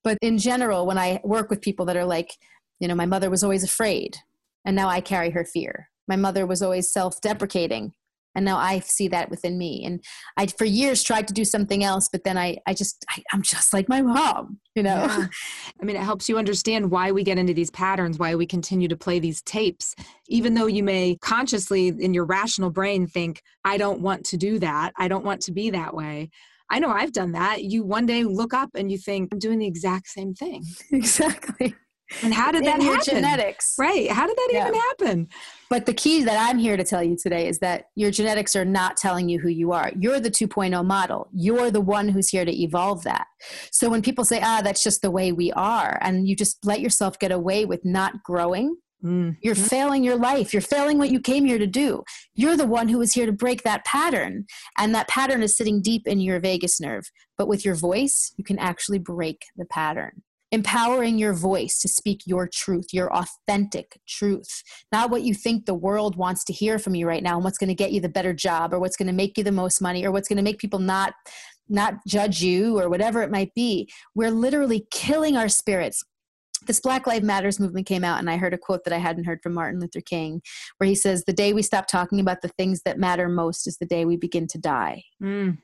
[0.03, 2.33] But in general, when I work with people that are like,
[2.81, 4.17] you know, my mother was always afraid,
[4.65, 5.91] and now I carry her fear.
[6.09, 7.93] My mother was always self deprecating,
[8.35, 10.03] and now i see that within me and
[10.37, 13.43] i for years tried to do something else but then i i just I, am
[13.43, 15.27] just like my mom you know yeah.
[15.81, 18.89] i mean it helps you understand why we get into these patterns why we continue
[18.89, 19.95] to play these tapes
[20.29, 24.59] even though you may consciously in your rational brain think i don't want to do
[24.59, 26.31] that i don't want to be that way
[26.73, 27.65] I know I've done that.
[27.65, 30.65] You one day look up and you think, I'm doing the exact same thing.
[30.91, 31.75] Exactly.
[32.23, 33.15] And how did that happen?
[33.17, 33.75] genetics.
[33.79, 34.11] Right.
[34.11, 34.69] How did that yeah.
[34.69, 35.29] even happen?
[35.71, 38.65] But the key that I'm here to tell you today is that your genetics are
[38.65, 39.91] not telling you who you are.
[39.99, 41.29] You're the 2.0 model.
[41.33, 43.27] You're the one who's here to evolve that.
[43.71, 46.81] So when people say, ah, that's just the way we are, and you just let
[46.81, 49.31] yourself get away with not growing, Mm-hmm.
[49.43, 50.53] You're failing your life.
[50.53, 52.05] You're failing what you came here to do.
[52.35, 54.47] You're the one who is here to break that pattern.
[54.79, 57.11] And that pattern is sitting deep in your vagus nerve.
[57.37, 62.23] But with your voice, you can actually break the pattern empowering your voice to speak
[62.27, 64.63] your truth, your authentic truth,
[64.93, 67.59] not what you think the world wants to hear from you right now and what's
[67.59, 69.81] going to get you the better job or what's going to make you the most
[69.81, 71.15] money or what's going to make people not
[71.69, 73.89] not judge you or whatever it might be.
[74.15, 76.05] We're literally killing our spirits.
[76.67, 79.25] This Black Lives Matters movement came out, and I heard a quote that I hadn't
[79.25, 80.43] heard from Martin Luther King,
[80.77, 83.79] where he says, The day we stop talking about the things that matter most is
[83.79, 85.05] the day we begin to die.
[85.21, 85.59] Mm.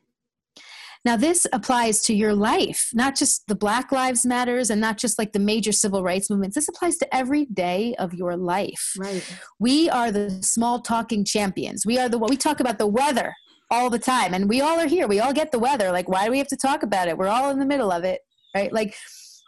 [1.04, 5.18] Now, this applies to your life, not just the Black Lives Matters and not just
[5.18, 6.54] like the major civil rights movements.
[6.54, 8.94] This applies to every day of your life.
[8.98, 9.24] Right.
[9.58, 11.86] We are the small talking champions.
[11.86, 13.34] We are the we talk about the weather
[13.70, 15.06] all the time, and we all are here.
[15.06, 15.92] We all get the weather.
[15.92, 17.16] Like, why do we have to talk about it?
[17.16, 18.20] We're all in the middle of it,
[18.54, 18.72] right?
[18.72, 18.96] Like,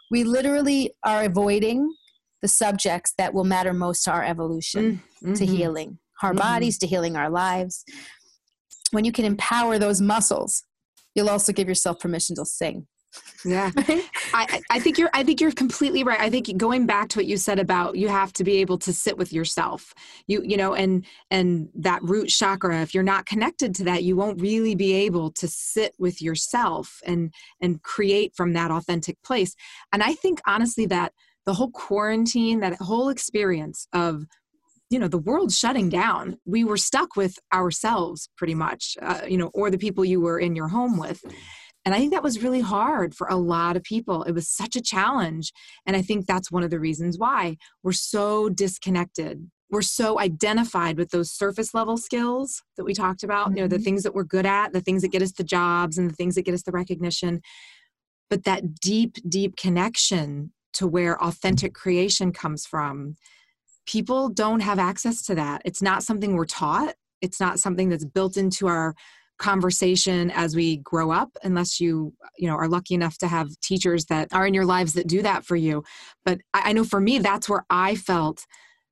[0.09, 1.93] we literally are avoiding
[2.41, 5.33] the subjects that will matter most to our evolution, mm-hmm.
[5.33, 6.39] to healing our mm-hmm.
[6.39, 7.83] bodies, to healing our lives.
[8.91, 10.63] When you can empower those muscles
[11.15, 12.87] you'll also give yourself permission to sing.
[13.43, 13.71] Yeah.
[14.33, 16.19] I, I think you're i think you're completely right.
[16.19, 18.93] I think going back to what you said about you have to be able to
[18.93, 19.93] sit with yourself
[20.27, 24.15] you you know and and that root chakra if you're not connected to that you
[24.15, 29.55] won't really be able to sit with yourself and and create from that authentic place.
[29.91, 31.13] And i think honestly that
[31.45, 34.25] the whole quarantine that whole experience of
[34.91, 39.37] you know the world shutting down we were stuck with ourselves pretty much uh, you
[39.37, 41.23] know or the people you were in your home with
[41.85, 44.75] and i think that was really hard for a lot of people it was such
[44.75, 45.51] a challenge
[45.87, 50.97] and i think that's one of the reasons why we're so disconnected we're so identified
[50.97, 53.57] with those surface level skills that we talked about mm-hmm.
[53.57, 53.85] you know the mm-hmm.
[53.85, 56.35] things that we're good at the things that get us the jobs and the things
[56.35, 57.41] that get us the recognition
[58.29, 63.15] but that deep deep connection to where authentic creation comes from
[63.85, 65.61] people don't have access to that.
[65.65, 68.95] It's not something we're taught, it's not something that's built into our
[69.41, 74.05] conversation as we grow up unless you you know are lucky enough to have teachers
[74.05, 75.83] that are in your lives that do that for you.
[76.23, 78.45] But i, I know for me that's where i felt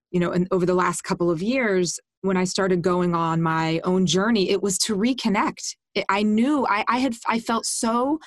[0.09, 3.79] you know and over the last couple of years when i started going on my
[3.83, 5.75] own journey it was to reconnect.
[5.93, 8.19] It, i knew I, I had i felt so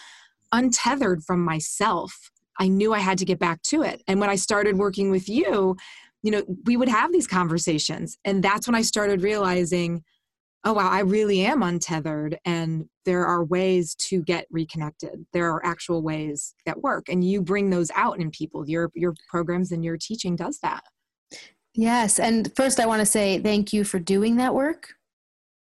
[0.52, 2.30] untethered from myself.
[2.60, 4.00] I knew i had to get back to it.
[4.06, 5.76] And when i started working with you
[6.22, 8.16] you know, we would have these conversations.
[8.24, 10.02] And that's when I started realizing,
[10.64, 12.38] oh, wow, I really am untethered.
[12.44, 15.26] And there are ways to get reconnected.
[15.32, 17.08] There are actual ways that work.
[17.08, 18.68] And you bring those out in people.
[18.68, 20.84] Your, your programs and your teaching does that.
[21.74, 22.18] Yes.
[22.18, 24.94] And first, I want to say thank you for doing that work.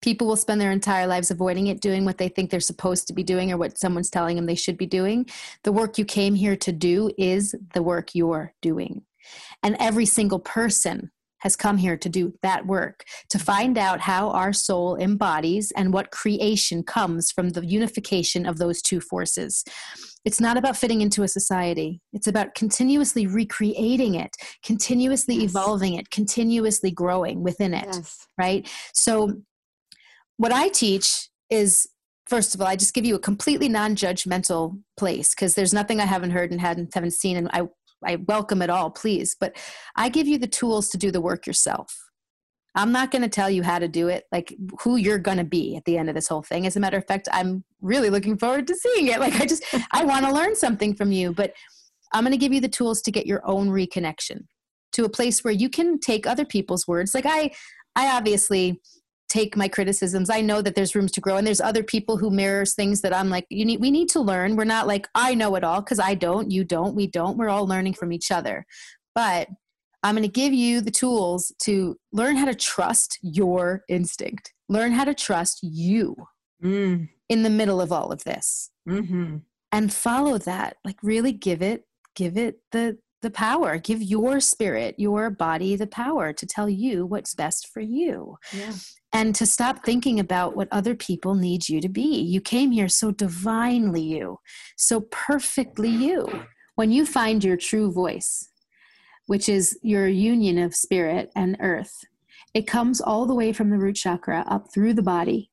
[0.01, 3.13] People will spend their entire lives avoiding it, doing what they think they're supposed to
[3.13, 5.27] be doing or what someone's telling them they should be doing.
[5.63, 9.03] The work you came here to do is the work you're doing.
[9.63, 14.29] And every single person has come here to do that work, to find out how
[14.31, 19.63] our soul embodies and what creation comes from the unification of those two forces.
[20.25, 22.01] It's not about fitting into a society.
[22.11, 25.51] It's about continuously recreating it, continuously yes.
[25.51, 28.27] evolving it, continuously growing within it, yes.
[28.37, 28.67] right?
[28.93, 29.41] So,
[30.37, 31.87] what I teach is
[32.27, 35.99] first of all, I just give you a completely non judgmental place because there's nothing
[35.99, 37.37] I haven't heard and hadn't, haven't seen.
[37.37, 37.67] And I
[38.05, 39.35] I welcome it all, please.
[39.39, 39.57] But
[39.95, 41.95] I give you the tools to do the work yourself.
[42.75, 45.43] I'm not going to tell you how to do it, like who you're going to
[45.43, 46.67] be at the end of this whole thing.
[46.67, 49.19] As a matter of fact, I'm really looking forward to seeing it.
[49.27, 51.53] Like, I just, I want to learn something from you, but
[52.13, 54.41] I'm going to give you the tools to get your own reconnection
[54.91, 57.15] to a place where you can take other people's words.
[57.15, 57.51] Like, I,
[57.95, 58.79] I obviously
[59.29, 60.29] take my criticisms.
[60.29, 63.13] I know that there's rooms to grow and there's other people who mirrors things that
[63.13, 64.55] I'm like, you need we need to learn.
[64.55, 67.37] We're not like I know it all because I don't, you don't, we don't.
[67.37, 68.65] We're all learning from each other.
[69.13, 69.49] But
[70.03, 74.53] I'm going to give you the tools to learn how to trust your instinct.
[74.69, 76.15] Learn how to trust you
[76.63, 77.09] mm.
[77.29, 78.69] in the middle of all of this.
[78.87, 79.37] Mm-hmm.
[79.71, 80.77] And follow that.
[80.85, 81.83] Like really give it
[82.15, 83.77] give it the the power.
[83.77, 88.37] Give your spirit your body the power to tell you what's best for you.
[88.53, 88.73] Yeah.
[89.13, 92.21] and to stop thinking about what other people need you to be.
[92.21, 94.39] You came here so divinely you
[94.75, 96.45] so perfectly you.
[96.75, 98.49] When you find your true voice
[99.27, 102.05] which is your union of spirit and earth
[102.53, 105.51] it comes all the way from the root chakra up through the body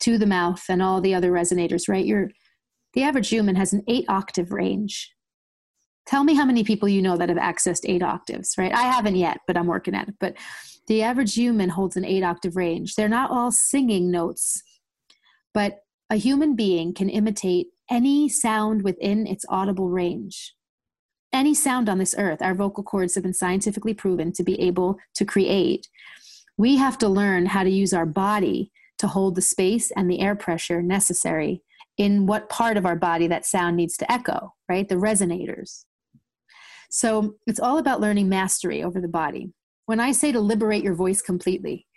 [0.00, 2.04] to the mouth and all the other resonators right?
[2.04, 2.30] You're
[2.92, 5.13] the average human has an eight octave range
[6.06, 8.72] tell me how many people you know that have accessed eight octaves right?
[8.72, 10.14] I haven't yet but i'm working at it.
[10.20, 10.36] But
[10.86, 12.94] the average human holds an eight octave range.
[12.94, 14.62] They're not all singing notes
[15.52, 20.54] but a human being can imitate any sound within its audible range.
[21.32, 24.98] Any sound on this earth our vocal cords have been scientifically proven to be able
[25.14, 25.88] to create.
[26.56, 30.20] We have to learn how to use our body to hold the space and the
[30.20, 31.62] air pressure necessary
[31.96, 34.88] in what part of our body that sound needs to echo, right?
[34.88, 35.84] The resonators.
[36.94, 39.52] So it's all about learning mastery over the body.
[39.86, 41.88] When I say to liberate your voice completely,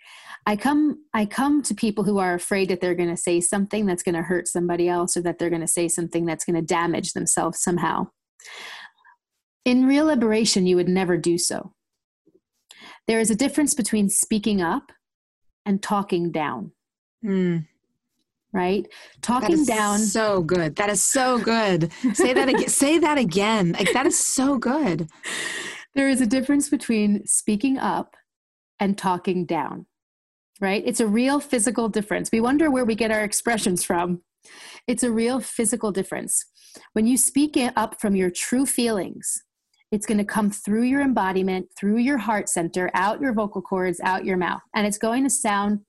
[0.44, 3.86] I come I come to people who are afraid that they're going to say something
[3.86, 6.56] that's going to hurt somebody else or that they're going to say something that's going
[6.56, 8.08] to damage themselves somehow.
[9.64, 11.74] In real liberation you would never do so.
[13.06, 14.90] There is a difference between speaking up
[15.64, 16.72] and talking down.
[17.24, 17.66] Mm
[18.52, 18.86] right?
[19.22, 20.76] Talking down so good.
[20.76, 21.92] That is so good.
[22.14, 23.72] Say that again say that again.
[23.72, 25.08] Like that is so good.
[25.94, 28.16] There is a difference between speaking up
[28.80, 29.86] and talking down
[30.60, 30.82] right?
[30.84, 32.30] It's a real physical difference.
[32.32, 34.22] We wonder where we get our expressions from.
[34.88, 36.44] It's a real physical difference.
[36.94, 39.44] When you speak it up from your true feelings
[39.90, 44.00] it's going to come through your embodiment through your heart center out your vocal cords
[44.00, 45.80] out your mouth and it's going to sound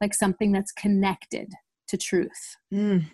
[0.00, 1.52] like something that's connected
[1.88, 2.56] to truth.
[2.72, 3.04] Mm.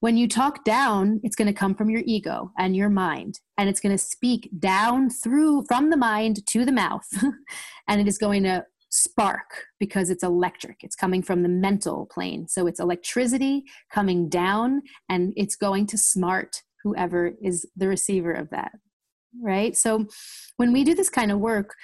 [0.00, 3.68] When you talk down, it's going to come from your ego and your mind, and
[3.68, 7.06] it's going to speak down through from the mind to the mouth,
[7.88, 10.78] and it is going to spark because it's electric.
[10.82, 12.48] It's coming from the mental plane.
[12.48, 18.50] So it's electricity coming down, and it's going to smart whoever is the receiver of
[18.50, 18.72] that.
[19.42, 19.76] Right?
[19.76, 20.06] So
[20.56, 21.74] when we do this kind of work,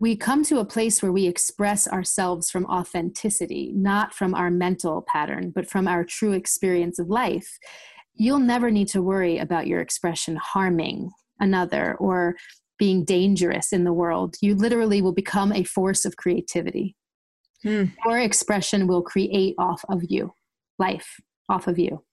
[0.00, 5.04] we come to a place where we express ourselves from authenticity, not from our mental
[5.08, 7.58] pattern, but from our true experience of life,
[8.14, 12.36] you'll never need to worry about your expression harming another or
[12.78, 14.36] being dangerous in the world.
[14.40, 16.94] You literally will become a force of creativity.
[17.64, 17.86] Hmm.
[18.04, 20.32] Your expression will create off of you,
[20.78, 21.16] life
[21.48, 22.04] off of you.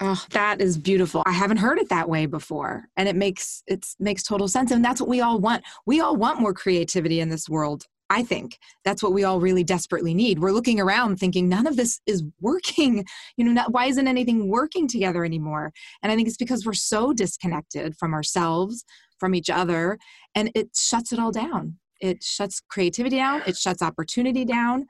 [0.00, 1.22] Oh, that is beautiful.
[1.26, 2.84] I haven't heard it that way before.
[2.96, 4.70] And it makes it makes total sense.
[4.70, 5.64] And that's what we all want.
[5.86, 7.84] We all want more creativity in this world.
[8.10, 10.38] I think that's what we all really desperately need.
[10.38, 13.04] We're looking around thinking none of this is working.
[13.36, 15.72] You know, not, why isn't anything working together anymore?
[16.02, 18.84] And I think it's because we're so disconnected from ourselves,
[19.18, 19.98] from each other,
[20.34, 21.78] and it shuts it all down.
[22.00, 24.86] It shuts creativity down, it shuts opportunity down,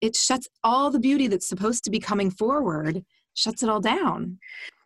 [0.00, 4.38] it shuts all the beauty that's supposed to be coming forward shuts it all down.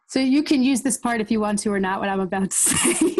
[0.08, 2.50] So you can use this part if you want to or not what I'm about
[2.50, 3.16] to say.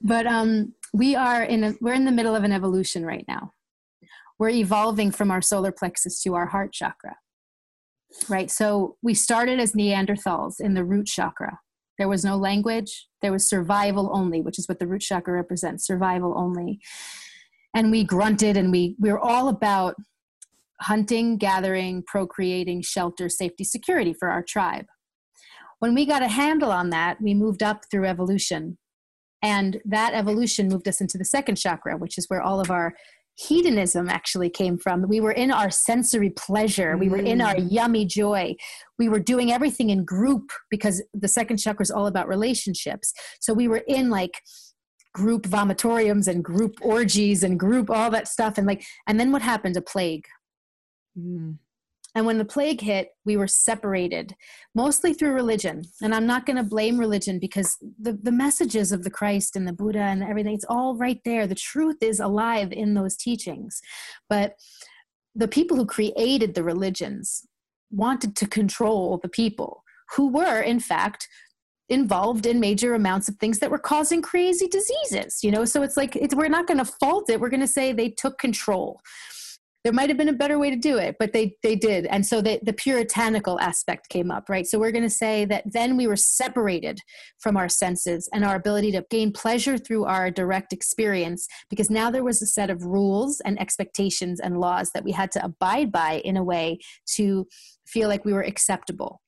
[0.00, 3.52] but um, we are in a, we're in the middle of an evolution right now.
[4.38, 7.16] We're evolving from our solar plexus to our heart chakra.
[8.28, 8.50] Right?
[8.50, 11.58] So we started as Neanderthals in the root chakra.
[11.98, 15.84] There was no language, there was survival only, which is what the root chakra represents,
[15.84, 16.78] survival only.
[17.74, 19.96] And we grunted and we we were all about
[20.80, 24.86] hunting, gathering, procreating, shelter, safety, security for our tribe.
[25.80, 28.78] When we got a handle on that, we moved up through evolution.
[29.42, 32.94] And that evolution moved us into the second chakra, which is where all of our
[33.36, 35.06] hedonism actually came from.
[35.08, 37.68] We were in our sensory pleasure, we were in our mm.
[37.70, 38.56] yummy joy.
[38.98, 43.12] We were doing everything in group because the second chakra is all about relationships.
[43.40, 44.42] So we were in like
[45.14, 49.42] group vomitoriums and group orgies and group all that stuff and like and then what
[49.42, 50.24] happened a plague
[51.18, 51.58] Mm.
[52.14, 54.34] And when the plague hit, we were separated,
[54.74, 55.84] mostly through religion.
[56.02, 59.68] And I'm not going to blame religion because the, the messages of the Christ and
[59.68, 61.46] the Buddha and everything, it's all right there.
[61.46, 63.80] The truth is alive in those teachings.
[64.28, 64.54] But
[65.34, 67.46] the people who created the religions
[67.90, 69.84] wanted to control the people
[70.16, 71.28] who were, in fact,
[71.88, 75.96] involved in major amounts of things that were causing crazy diseases you know so it's
[75.96, 79.00] like it's, we're not going to fault it we're going to say they took control
[79.88, 82.04] there might have been a better way to do it, but they they did.
[82.04, 84.66] And so the, the puritanical aspect came up, right?
[84.66, 87.00] So we're going to say that then we were separated
[87.38, 92.10] from our senses and our ability to gain pleasure through our direct experience because now
[92.10, 95.90] there was a set of rules and expectations and laws that we had to abide
[95.90, 96.78] by in a way
[97.16, 97.46] to
[97.86, 99.22] feel like we were acceptable.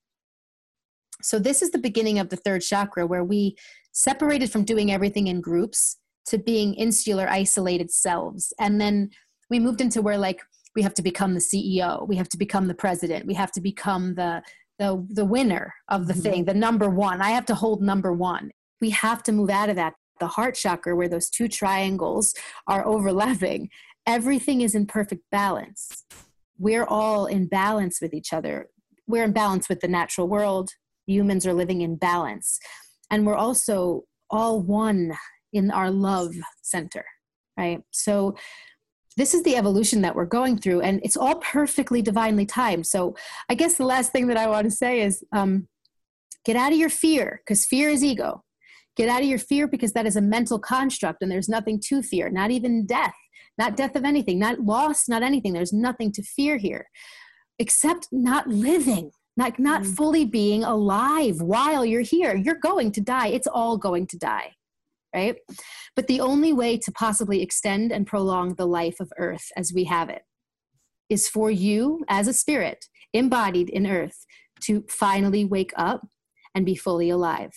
[1.22, 3.56] So this is the beginning of the third chakra where we
[3.92, 5.96] separated from doing everything in groups
[6.26, 9.08] to being insular isolated selves and then
[9.50, 10.40] we moved into where like
[10.76, 13.60] we have to become the ceo we have to become the president we have to
[13.60, 14.42] become the
[14.80, 16.22] the, the winner of the mm-hmm.
[16.22, 17.20] thing the number one.
[17.20, 18.50] I have to hold number one.
[18.80, 22.34] We have to move out of that the heart chakra where those two triangles
[22.66, 23.70] are overlapping.
[24.06, 26.04] Everything is in perfect balance.
[26.58, 28.68] We're all in balance with each other.
[29.06, 30.70] We're in balance with the natural world.
[31.06, 32.58] Humans are living in balance.
[33.10, 35.12] And we're also all one
[35.52, 37.04] in our love center
[37.60, 37.80] right?
[37.90, 38.34] So
[39.20, 42.86] this is the evolution that we're going through and it's all perfectly divinely timed.
[42.86, 43.16] So
[43.48, 45.68] i guess the last thing that i want to say is um,
[46.44, 48.42] get out of your fear because fear is ego.
[48.96, 52.02] Get out of your fear because that is a mental construct and there's nothing to
[52.02, 53.14] fear not even death
[53.58, 55.52] not death of anything not loss not anything.
[55.52, 56.88] There's nothing to fear here
[57.58, 59.96] except not living not not mm.
[59.96, 62.34] fully being alive while you're here.
[62.36, 63.28] You're going to die.
[63.28, 64.52] It's all going to die
[65.14, 65.36] right?
[65.96, 69.84] But the only way to possibly extend and prolong the life of Earth as we
[69.84, 70.22] have it
[71.08, 74.24] is for you as a spirit embodied in Earth
[74.62, 76.06] to finally wake up
[76.54, 77.52] and be fully alive.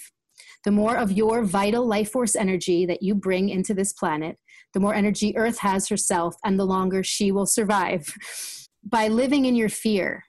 [0.64, 4.38] The more of your vital life force energy that you bring into this planet,
[4.74, 8.08] the more energy Earth has herself, and the longer she will survive.
[8.84, 10.26] By living in your fear,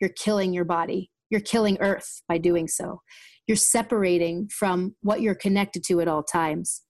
[0.00, 1.10] you're killing your body.
[1.28, 3.00] You're killing Earth by doing so
[3.46, 6.82] you're separating from what you're connected to at all times.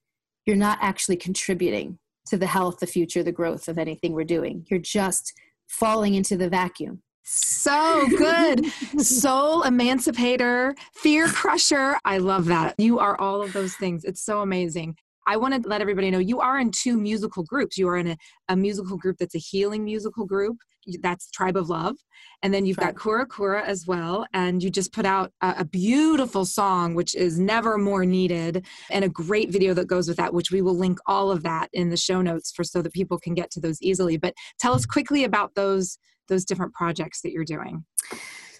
[0.45, 1.99] You're not actually contributing
[2.29, 4.65] to the health, the future, the growth of anything we're doing.
[4.69, 5.33] You're just
[5.67, 7.01] falling into the vacuum.
[7.23, 8.65] So good.
[8.99, 11.97] Soul emancipator, fear crusher.
[12.05, 12.75] I love that.
[12.77, 14.05] You are all of those things.
[14.05, 14.95] It's so amazing.
[15.27, 17.77] I want to let everybody know you are in two musical groups.
[17.77, 20.55] You are in a, a musical group that's a healing musical group.
[21.01, 21.95] That's Tribe of Love.
[22.43, 22.95] And then you've Tribe.
[22.95, 24.25] got Kura Kura as well.
[24.33, 29.03] And you just put out a, a beautiful song, which is Never More Needed, and
[29.03, 31.89] a great video that goes with that, which we will link all of that in
[31.89, 34.17] the show notes for so that people can get to those easily.
[34.17, 37.85] But tell us quickly about those those different projects that you're doing.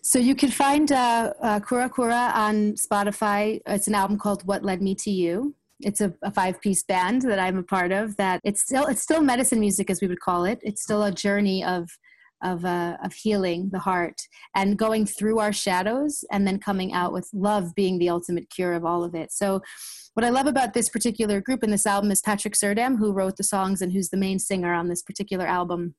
[0.02, 3.60] So you can find uh, uh, Kura Kura on Spotify.
[3.68, 7.22] It's an album called What Led Me to You it's a, a five piece band
[7.22, 10.20] that i'm a part of that it's still it's still medicine music as we would
[10.20, 11.90] call it it's still a journey of
[12.44, 14.22] of uh, of healing the heart
[14.56, 18.74] and going through our shadows and then coming out with love being the ultimate cure
[18.74, 19.62] of all of it so
[20.14, 23.38] what i love about this particular group and this album is patrick surdam who wrote
[23.38, 25.96] the songs and who's the main singer on this particular album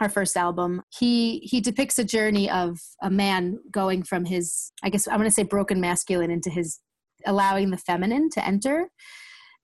[0.00, 4.88] our first album he he depicts a journey of a man going from his i
[4.88, 6.80] guess i'm going to say broken masculine into his
[7.26, 8.88] allowing the feminine to enter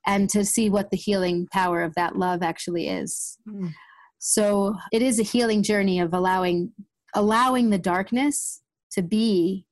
[0.06, 3.38] and to see what the healing power of that love actually is.
[3.48, 3.74] Mm.
[4.18, 6.72] So it is a healing journey of allowing
[7.14, 8.60] allowing the darkness
[8.92, 9.64] to be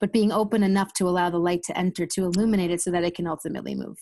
[0.00, 3.02] but being open enough to allow the light to enter to illuminate it so that
[3.02, 3.96] it can ultimately move.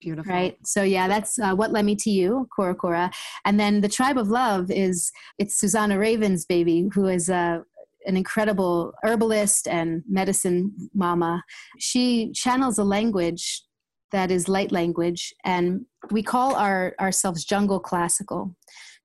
[0.00, 0.32] Beautiful.
[0.32, 0.56] Right.
[0.64, 3.10] So yeah, that's uh, what led me to you, Kura Kura,
[3.44, 7.62] And then the tribe of love is it's Susanna Raven's baby, who is a
[8.06, 11.42] an incredible herbalist and medicine mama.
[11.78, 13.64] She channels a language
[14.12, 18.56] that is light language, and we call our ourselves jungle classical.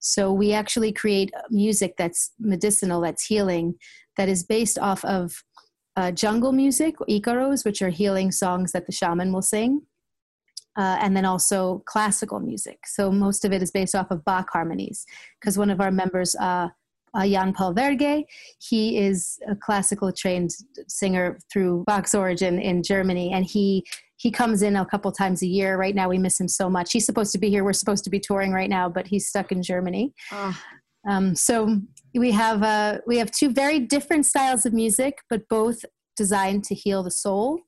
[0.04, 3.76] So we actually create music that's medicinal, that's healing,
[4.18, 5.44] that is based off of
[5.96, 9.82] uh, jungle music, icaros, which are healing songs that the shaman will sing.
[10.76, 12.80] Uh, and then also classical music.
[12.86, 15.06] So most of it is based off of Bach harmonies,
[15.40, 16.70] because one of our members, uh,
[17.14, 18.26] uh, Jan Paul Verge.
[18.60, 20.52] He is a classical trained
[20.88, 23.86] singer through Bach's origin in Germany, and he
[24.24, 25.76] he comes in a couple times a year.
[25.76, 26.94] Right now, we miss him so much.
[26.94, 27.66] He's supposed to be here.
[27.66, 30.14] We're supposed to be touring right now, but he's stuck in Germany.
[30.32, 30.58] Oh.
[31.06, 31.82] Um, so
[32.16, 35.84] we have uh, we have two very different styles of music, but both
[36.16, 37.60] designed to heal the soul.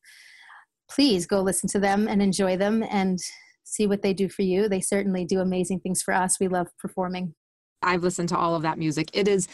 [0.89, 3.19] Please go listen to them and enjoy them and
[3.65, 4.69] see what they do for you.
[4.69, 6.39] They certainly do amazing things for us.
[6.39, 7.35] We love performing.
[7.81, 9.09] I've listened to all of that music.
[9.11, 9.49] It is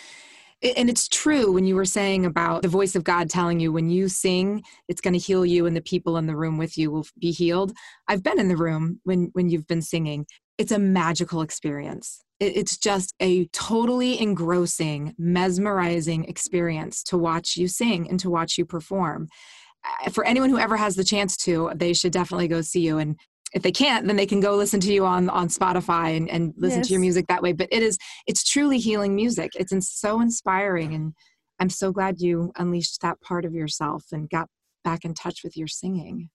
[0.64, 3.89] and it's true when you were saying about the voice of God telling you when
[3.89, 6.91] you sing, it's going to heal you and the people in the room with you
[6.91, 7.74] will be healed.
[8.07, 10.26] I've been in the room when when you've been singing.
[10.57, 12.24] It's a magical experience.
[12.39, 18.66] It's just a totally engrossing, mesmerizing experience to watch you sing and to watch you
[18.66, 19.28] perform.
[20.12, 22.99] For anyone who ever has the chance to, they should definitely go see you.
[22.99, 23.18] And
[23.54, 26.54] if they can't, then they can go listen to you on on Spotify and, and
[26.58, 26.88] listen yes.
[26.88, 27.54] to your music that way.
[27.54, 27.97] But it is
[28.28, 29.52] it's truly healing music.
[29.56, 31.14] It's so inspiring, and
[31.60, 34.47] I'm so glad you unleashed that part of yourself and got
[34.84, 36.30] back in touch with your singing.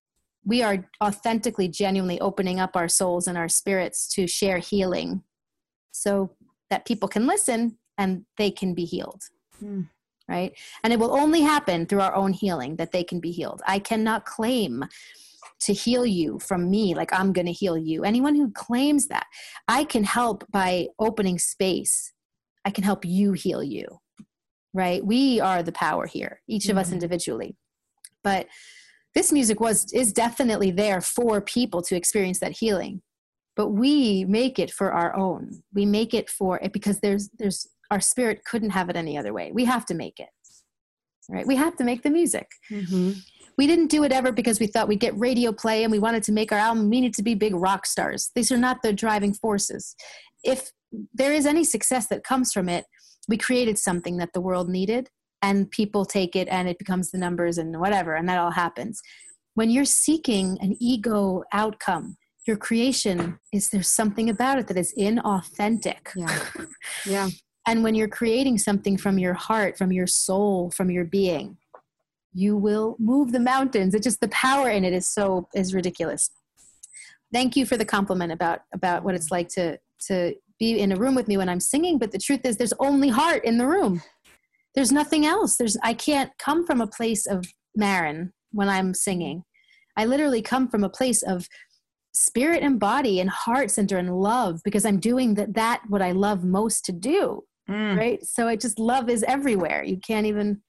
[0.45, 5.23] We are authentically, genuinely opening up our souls and our spirits to share healing,
[5.93, 6.31] so
[6.71, 9.23] that people can listen and they can be healed.
[9.63, 9.89] Mm
[10.29, 10.59] right?
[10.83, 13.63] And it will only happen through our own healing that they can be healed.
[13.67, 14.85] I cannot claim
[15.61, 18.05] to heal you from me like i'm going to heal you.
[18.05, 19.27] Anyone who claims that
[19.69, 22.13] i can help by opening space.
[22.65, 24.01] I can help you heal you
[24.77, 25.05] right?
[25.05, 26.73] We are the power here each mm-hmm.
[26.73, 26.95] of us mm-hmm.
[26.95, 27.57] individually.
[28.23, 28.47] But
[29.15, 33.03] this music was is definitely there for people to experience that healing.
[33.57, 35.63] But we make it for our own.
[35.73, 39.33] We make it for it because there's there's our spirit couldn't have it any other
[39.33, 39.51] way.
[39.53, 40.29] We have to make it
[41.29, 41.47] right?
[41.47, 42.49] We have to make the music.
[42.71, 43.13] Mm-hmm
[43.59, 46.23] we didn't do it ever because we thought we'd get radio play and we wanted
[46.25, 46.91] to make our album.
[46.91, 48.31] We need to be big rock stars.
[48.35, 49.95] These are not the driving forces.
[50.45, 50.71] If
[51.15, 52.85] there is any success that comes from it,
[53.29, 55.09] we created something that the world needed
[55.43, 59.01] and people take it and it becomes the numbers and whatever, and that all happens.
[59.55, 64.95] When you're seeking an ego outcome, your creation is there's something about it that is
[64.99, 66.09] inauthentic.
[66.15, 66.39] Yeah.
[67.07, 67.29] Yeah.
[67.69, 71.57] and when you're creating something from your heart, from your soul, from your being,
[72.37, 73.95] you will move the mountains.
[73.95, 76.31] It just the power in it is so is ridiculous.
[77.33, 79.79] Thank you for the compliment about about what it's like to
[80.09, 82.73] to be in a room with me when i'm singing but the truth is there's
[82.79, 84.03] only heart in the room.
[84.75, 85.57] There's nothing else.
[85.57, 89.43] There's i can't come from a place of marin when i'm singing.
[89.97, 91.49] I literally come from a place of
[92.13, 96.13] spirit and body and heart center and love because i'm doing that that what i
[96.13, 97.97] love most to do mm.
[97.97, 98.25] right?
[98.25, 99.83] So i just love is everywhere.
[99.85, 100.63] You can't even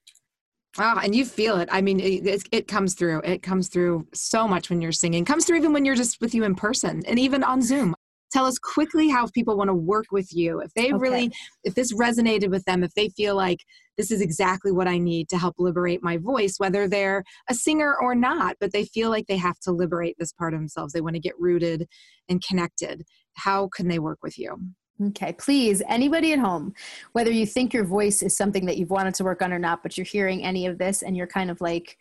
[0.80, 1.68] Ah, and you feel it.
[1.72, 3.20] I mean, it, it, comes through.
[3.24, 5.22] It comes through so much when you're singing.
[5.22, 7.94] It comes through even when you're just with you in person and even on Zoom.
[8.30, 10.60] Tell us quickly how people want to work with you.
[10.60, 10.98] If they okay.
[10.98, 11.32] really,
[11.64, 13.64] if this resonated with them, if they feel like
[13.96, 17.96] this is exactly what I need to help liberate my voice, whether they're a singer
[18.00, 20.92] or not, but they feel like they have to liberate this part of themselves.
[20.92, 21.88] They want to get rooted
[22.28, 23.04] and connected.
[23.32, 24.56] How can they work with you?
[25.00, 26.74] Okay, please, anybody at home,
[27.12, 29.82] whether you think your voice is something that you've wanted to work on or not,
[29.82, 31.96] but you're hearing any of this and you're kind of like,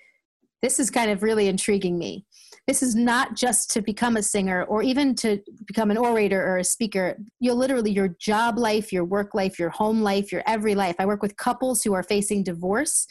[0.64, 2.26] this is kind of really intriguing me.
[2.66, 6.58] This is not just to become a singer or even to become an orator or
[6.58, 7.16] a speaker.
[7.40, 10.96] You're literally your job life, your work life, your home life, your every life.
[10.98, 13.06] I work with couples who are facing divorce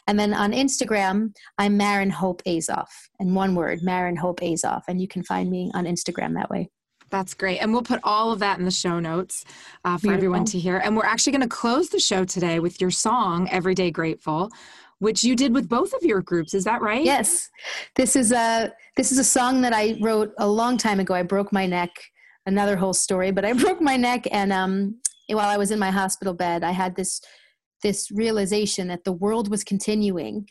[0.07, 2.89] And then on Instagram, I'm Marin Hope Azoff.
[3.19, 4.83] And one word, Marin Hope Azoff.
[4.87, 6.69] And you can find me on Instagram that way.
[7.09, 7.59] That's great.
[7.59, 9.45] And we'll put all of that in the show notes
[9.85, 10.17] uh, for Beautiful.
[10.17, 10.77] everyone to hear.
[10.77, 14.51] And we're actually going to close the show today with your song, Everyday Grateful
[14.99, 17.49] which you did with both of your groups is that right yes
[17.95, 21.21] this is a this is a song that i wrote a long time ago i
[21.21, 21.91] broke my neck
[22.45, 24.99] another whole story, but I broke my neck and um,
[25.33, 27.21] while I was in my hospital bed, I had this
[27.83, 30.47] this realization that the world was continuing,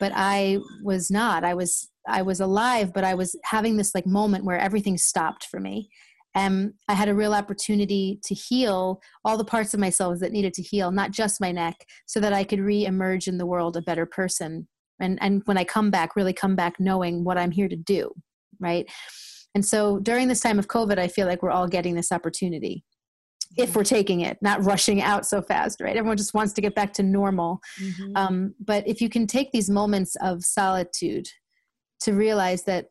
[0.00, 1.44] but I was not.
[1.44, 5.46] I was I was alive, but I was having this like moment where everything stopped
[5.50, 5.88] for me.
[6.34, 10.52] And I had a real opportunity to heal all the parts of myself that needed
[10.54, 11.76] to heal, not just my neck,
[12.06, 14.68] so that I could re-emerge in the world a better person.
[15.00, 18.12] And and when I come back, really come back knowing what I'm here to do,
[18.60, 18.86] right?
[19.54, 22.84] And so during this time of COVID, I feel like we're all getting this opportunity
[23.56, 25.96] if we're taking it, not rushing out so fast, right?
[25.96, 27.60] Everyone just wants to get back to normal.
[27.80, 28.16] Mm-hmm.
[28.16, 31.28] Um, but if you can take these moments of solitude
[32.00, 32.86] to realize that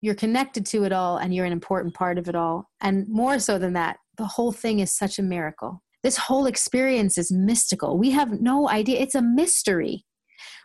[0.00, 3.38] you're connected to it all and you're an important part of it all, and more
[3.38, 5.82] so than that, the whole thing is such a miracle.
[6.02, 7.98] This whole experience is mystical.
[7.98, 9.00] We have no idea.
[9.00, 10.06] It's a mystery.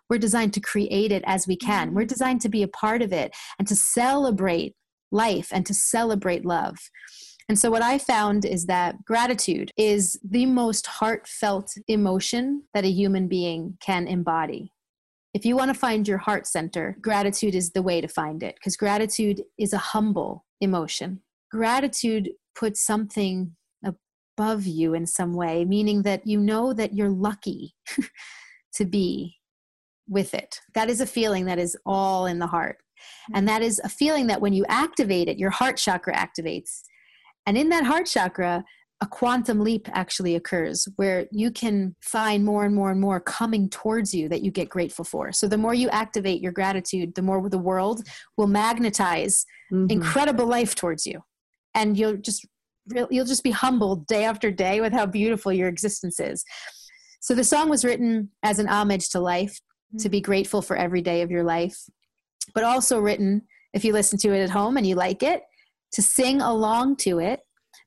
[0.10, 1.94] We're designed to create it as we can.
[1.94, 2.08] We're mm-hmm.
[2.08, 4.76] designed to be a part of it and to celebrate
[5.12, 6.78] life and to celebrate love.
[7.48, 12.92] And so, what I found is that gratitude is the most heartfelt emotion that a
[12.92, 14.72] human being can embody.
[15.34, 18.56] If you want to find your heart center, gratitude is the way to find it
[18.56, 21.22] because gratitude is a humble emotion.
[21.52, 27.76] Gratitude puts something above you in some way, meaning that you know that you're lucky
[28.76, 29.36] to be
[30.08, 30.62] with it.
[30.74, 32.78] That is a feeling that is all in the heart.
[33.34, 36.82] And that is a feeling that when you activate it, your heart chakra activates
[37.46, 38.64] and in that heart chakra,
[39.02, 43.70] a quantum leap actually occurs where you can find more and more and more coming
[43.70, 45.32] towards you that you get grateful for.
[45.32, 49.92] So the more you activate your gratitude, the more the world will magnetize mm-hmm.
[49.92, 51.22] incredible life towards you.
[51.74, 52.48] And you'll just
[53.10, 56.46] you'll just be humbled day after day with how beautiful your existence is.
[57.20, 59.60] So the song was written as an homage to life,
[59.92, 59.98] mm-hmm.
[60.04, 61.78] to be grateful for every day of your life,
[62.54, 63.42] but also written
[63.74, 65.42] if you listen to it at home and you like it,
[65.92, 67.42] to sing along to it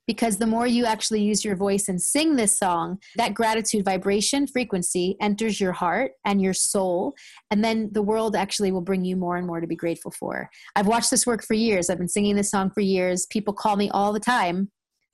[0.07, 4.47] because the more you actually use your voice and sing this song, that gratitude vibration
[4.47, 7.15] frequency enters your heart and your soul.
[7.51, 10.49] And then the world actually will bring you more and more to be grateful for.
[10.75, 11.91] I've watched this work for years.
[11.91, 13.27] I've been singing this song for years.
[13.27, 14.71] People call me all the time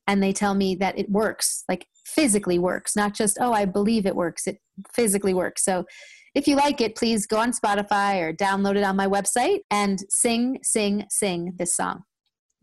[0.06, 4.06] and they tell me that it works, like physically works, not just, oh, I believe
[4.06, 4.46] it works.
[4.46, 4.58] It
[4.92, 5.64] physically works.
[5.64, 5.86] So
[6.34, 10.00] if you like it, please go on Spotify or download it on my website and
[10.08, 12.04] sing, sing, sing this song.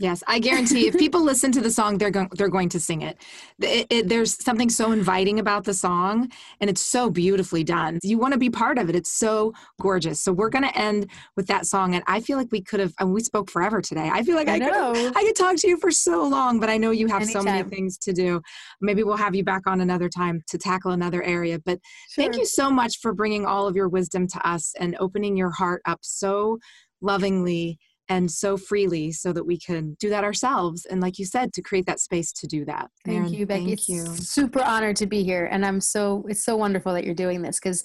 [0.02, 3.04] Yes, I guarantee if people listen to the song, they're going they're going to sing
[3.04, 3.18] it.
[3.60, 4.10] It, it.
[4.10, 8.00] There's something so inviting about the song, and it's so beautifully done.
[8.02, 8.96] You want to be part of it.
[8.96, 10.20] It's so gorgeous.
[10.20, 12.94] So we're going to end with that song, and I feel like we could have.
[13.00, 14.10] And we spoke forever today.
[14.12, 16.68] I feel like I, I could I could talk to you for so long, but
[16.68, 17.44] I know you have Anytime.
[17.44, 18.42] so many things to do.
[18.82, 21.60] Maybe we'll have you back on another time to tackle another area.
[21.64, 21.80] But
[22.10, 22.24] sure.
[22.24, 25.52] thank you so much for bringing all of your wisdom to us and opening your
[25.52, 26.58] heart up so
[27.02, 27.78] lovingly
[28.12, 31.62] and so freely so that we can do that ourselves and like you said to
[31.62, 32.90] create that space to do that.
[33.06, 33.68] Thank you becky.
[33.68, 34.06] thank you.
[34.18, 37.60] super honored to be here and i'm so it's so wonderful that you're doing this
[37.60, 37.84] because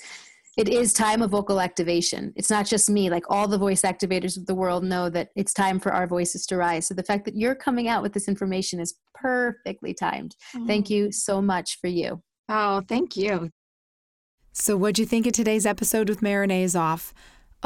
[0.57, 2.33] it is time of vocal activation.
[2.35, 5.53] It's not just me like all the voice activators of the world know that it's
[5.53, 6.87] time for our voices to rise.
[6.87, 10.35] So the fact that you're coming out with this information is perfectly timed.
[10.55, 10.67] Mm-hmm.
[10.67, 12.23] thank you so much for you.
[12.49, 13.51] Oh thank you.
[14.55, 17.13] So what'd you think of today's episode with Marin Azoff?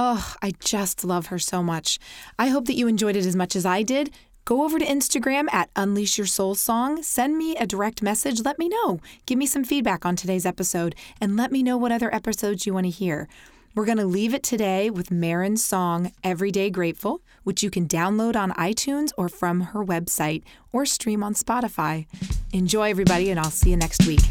[0.03, 1.99] Oh, I just love her so much.
[2.39, 4.11] I hope that you enjoyed it as much as I did.
[4.47, 7.03] Go over to Instagram at Unleash Your Soul Song.
[7.03, 8.41] Send me a direct message.
[8.43, 9.01] Let me know.
[9.27, 12.73] Give me some feedback on today's episode and let me know what other episodes you
[12.73, 13.29] want to hear.
[13.75, 18.37] We're going to leave it today with Marin's song Everyday Grateful, which you can download
[18.37, 20.43] on iTunes or from her website
[20.73, 22.07] or stream on Spotify.
[22.55, 24.23] Enjoy, everybody, and I'll see you next week.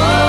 [0.00, 0.27] Oh.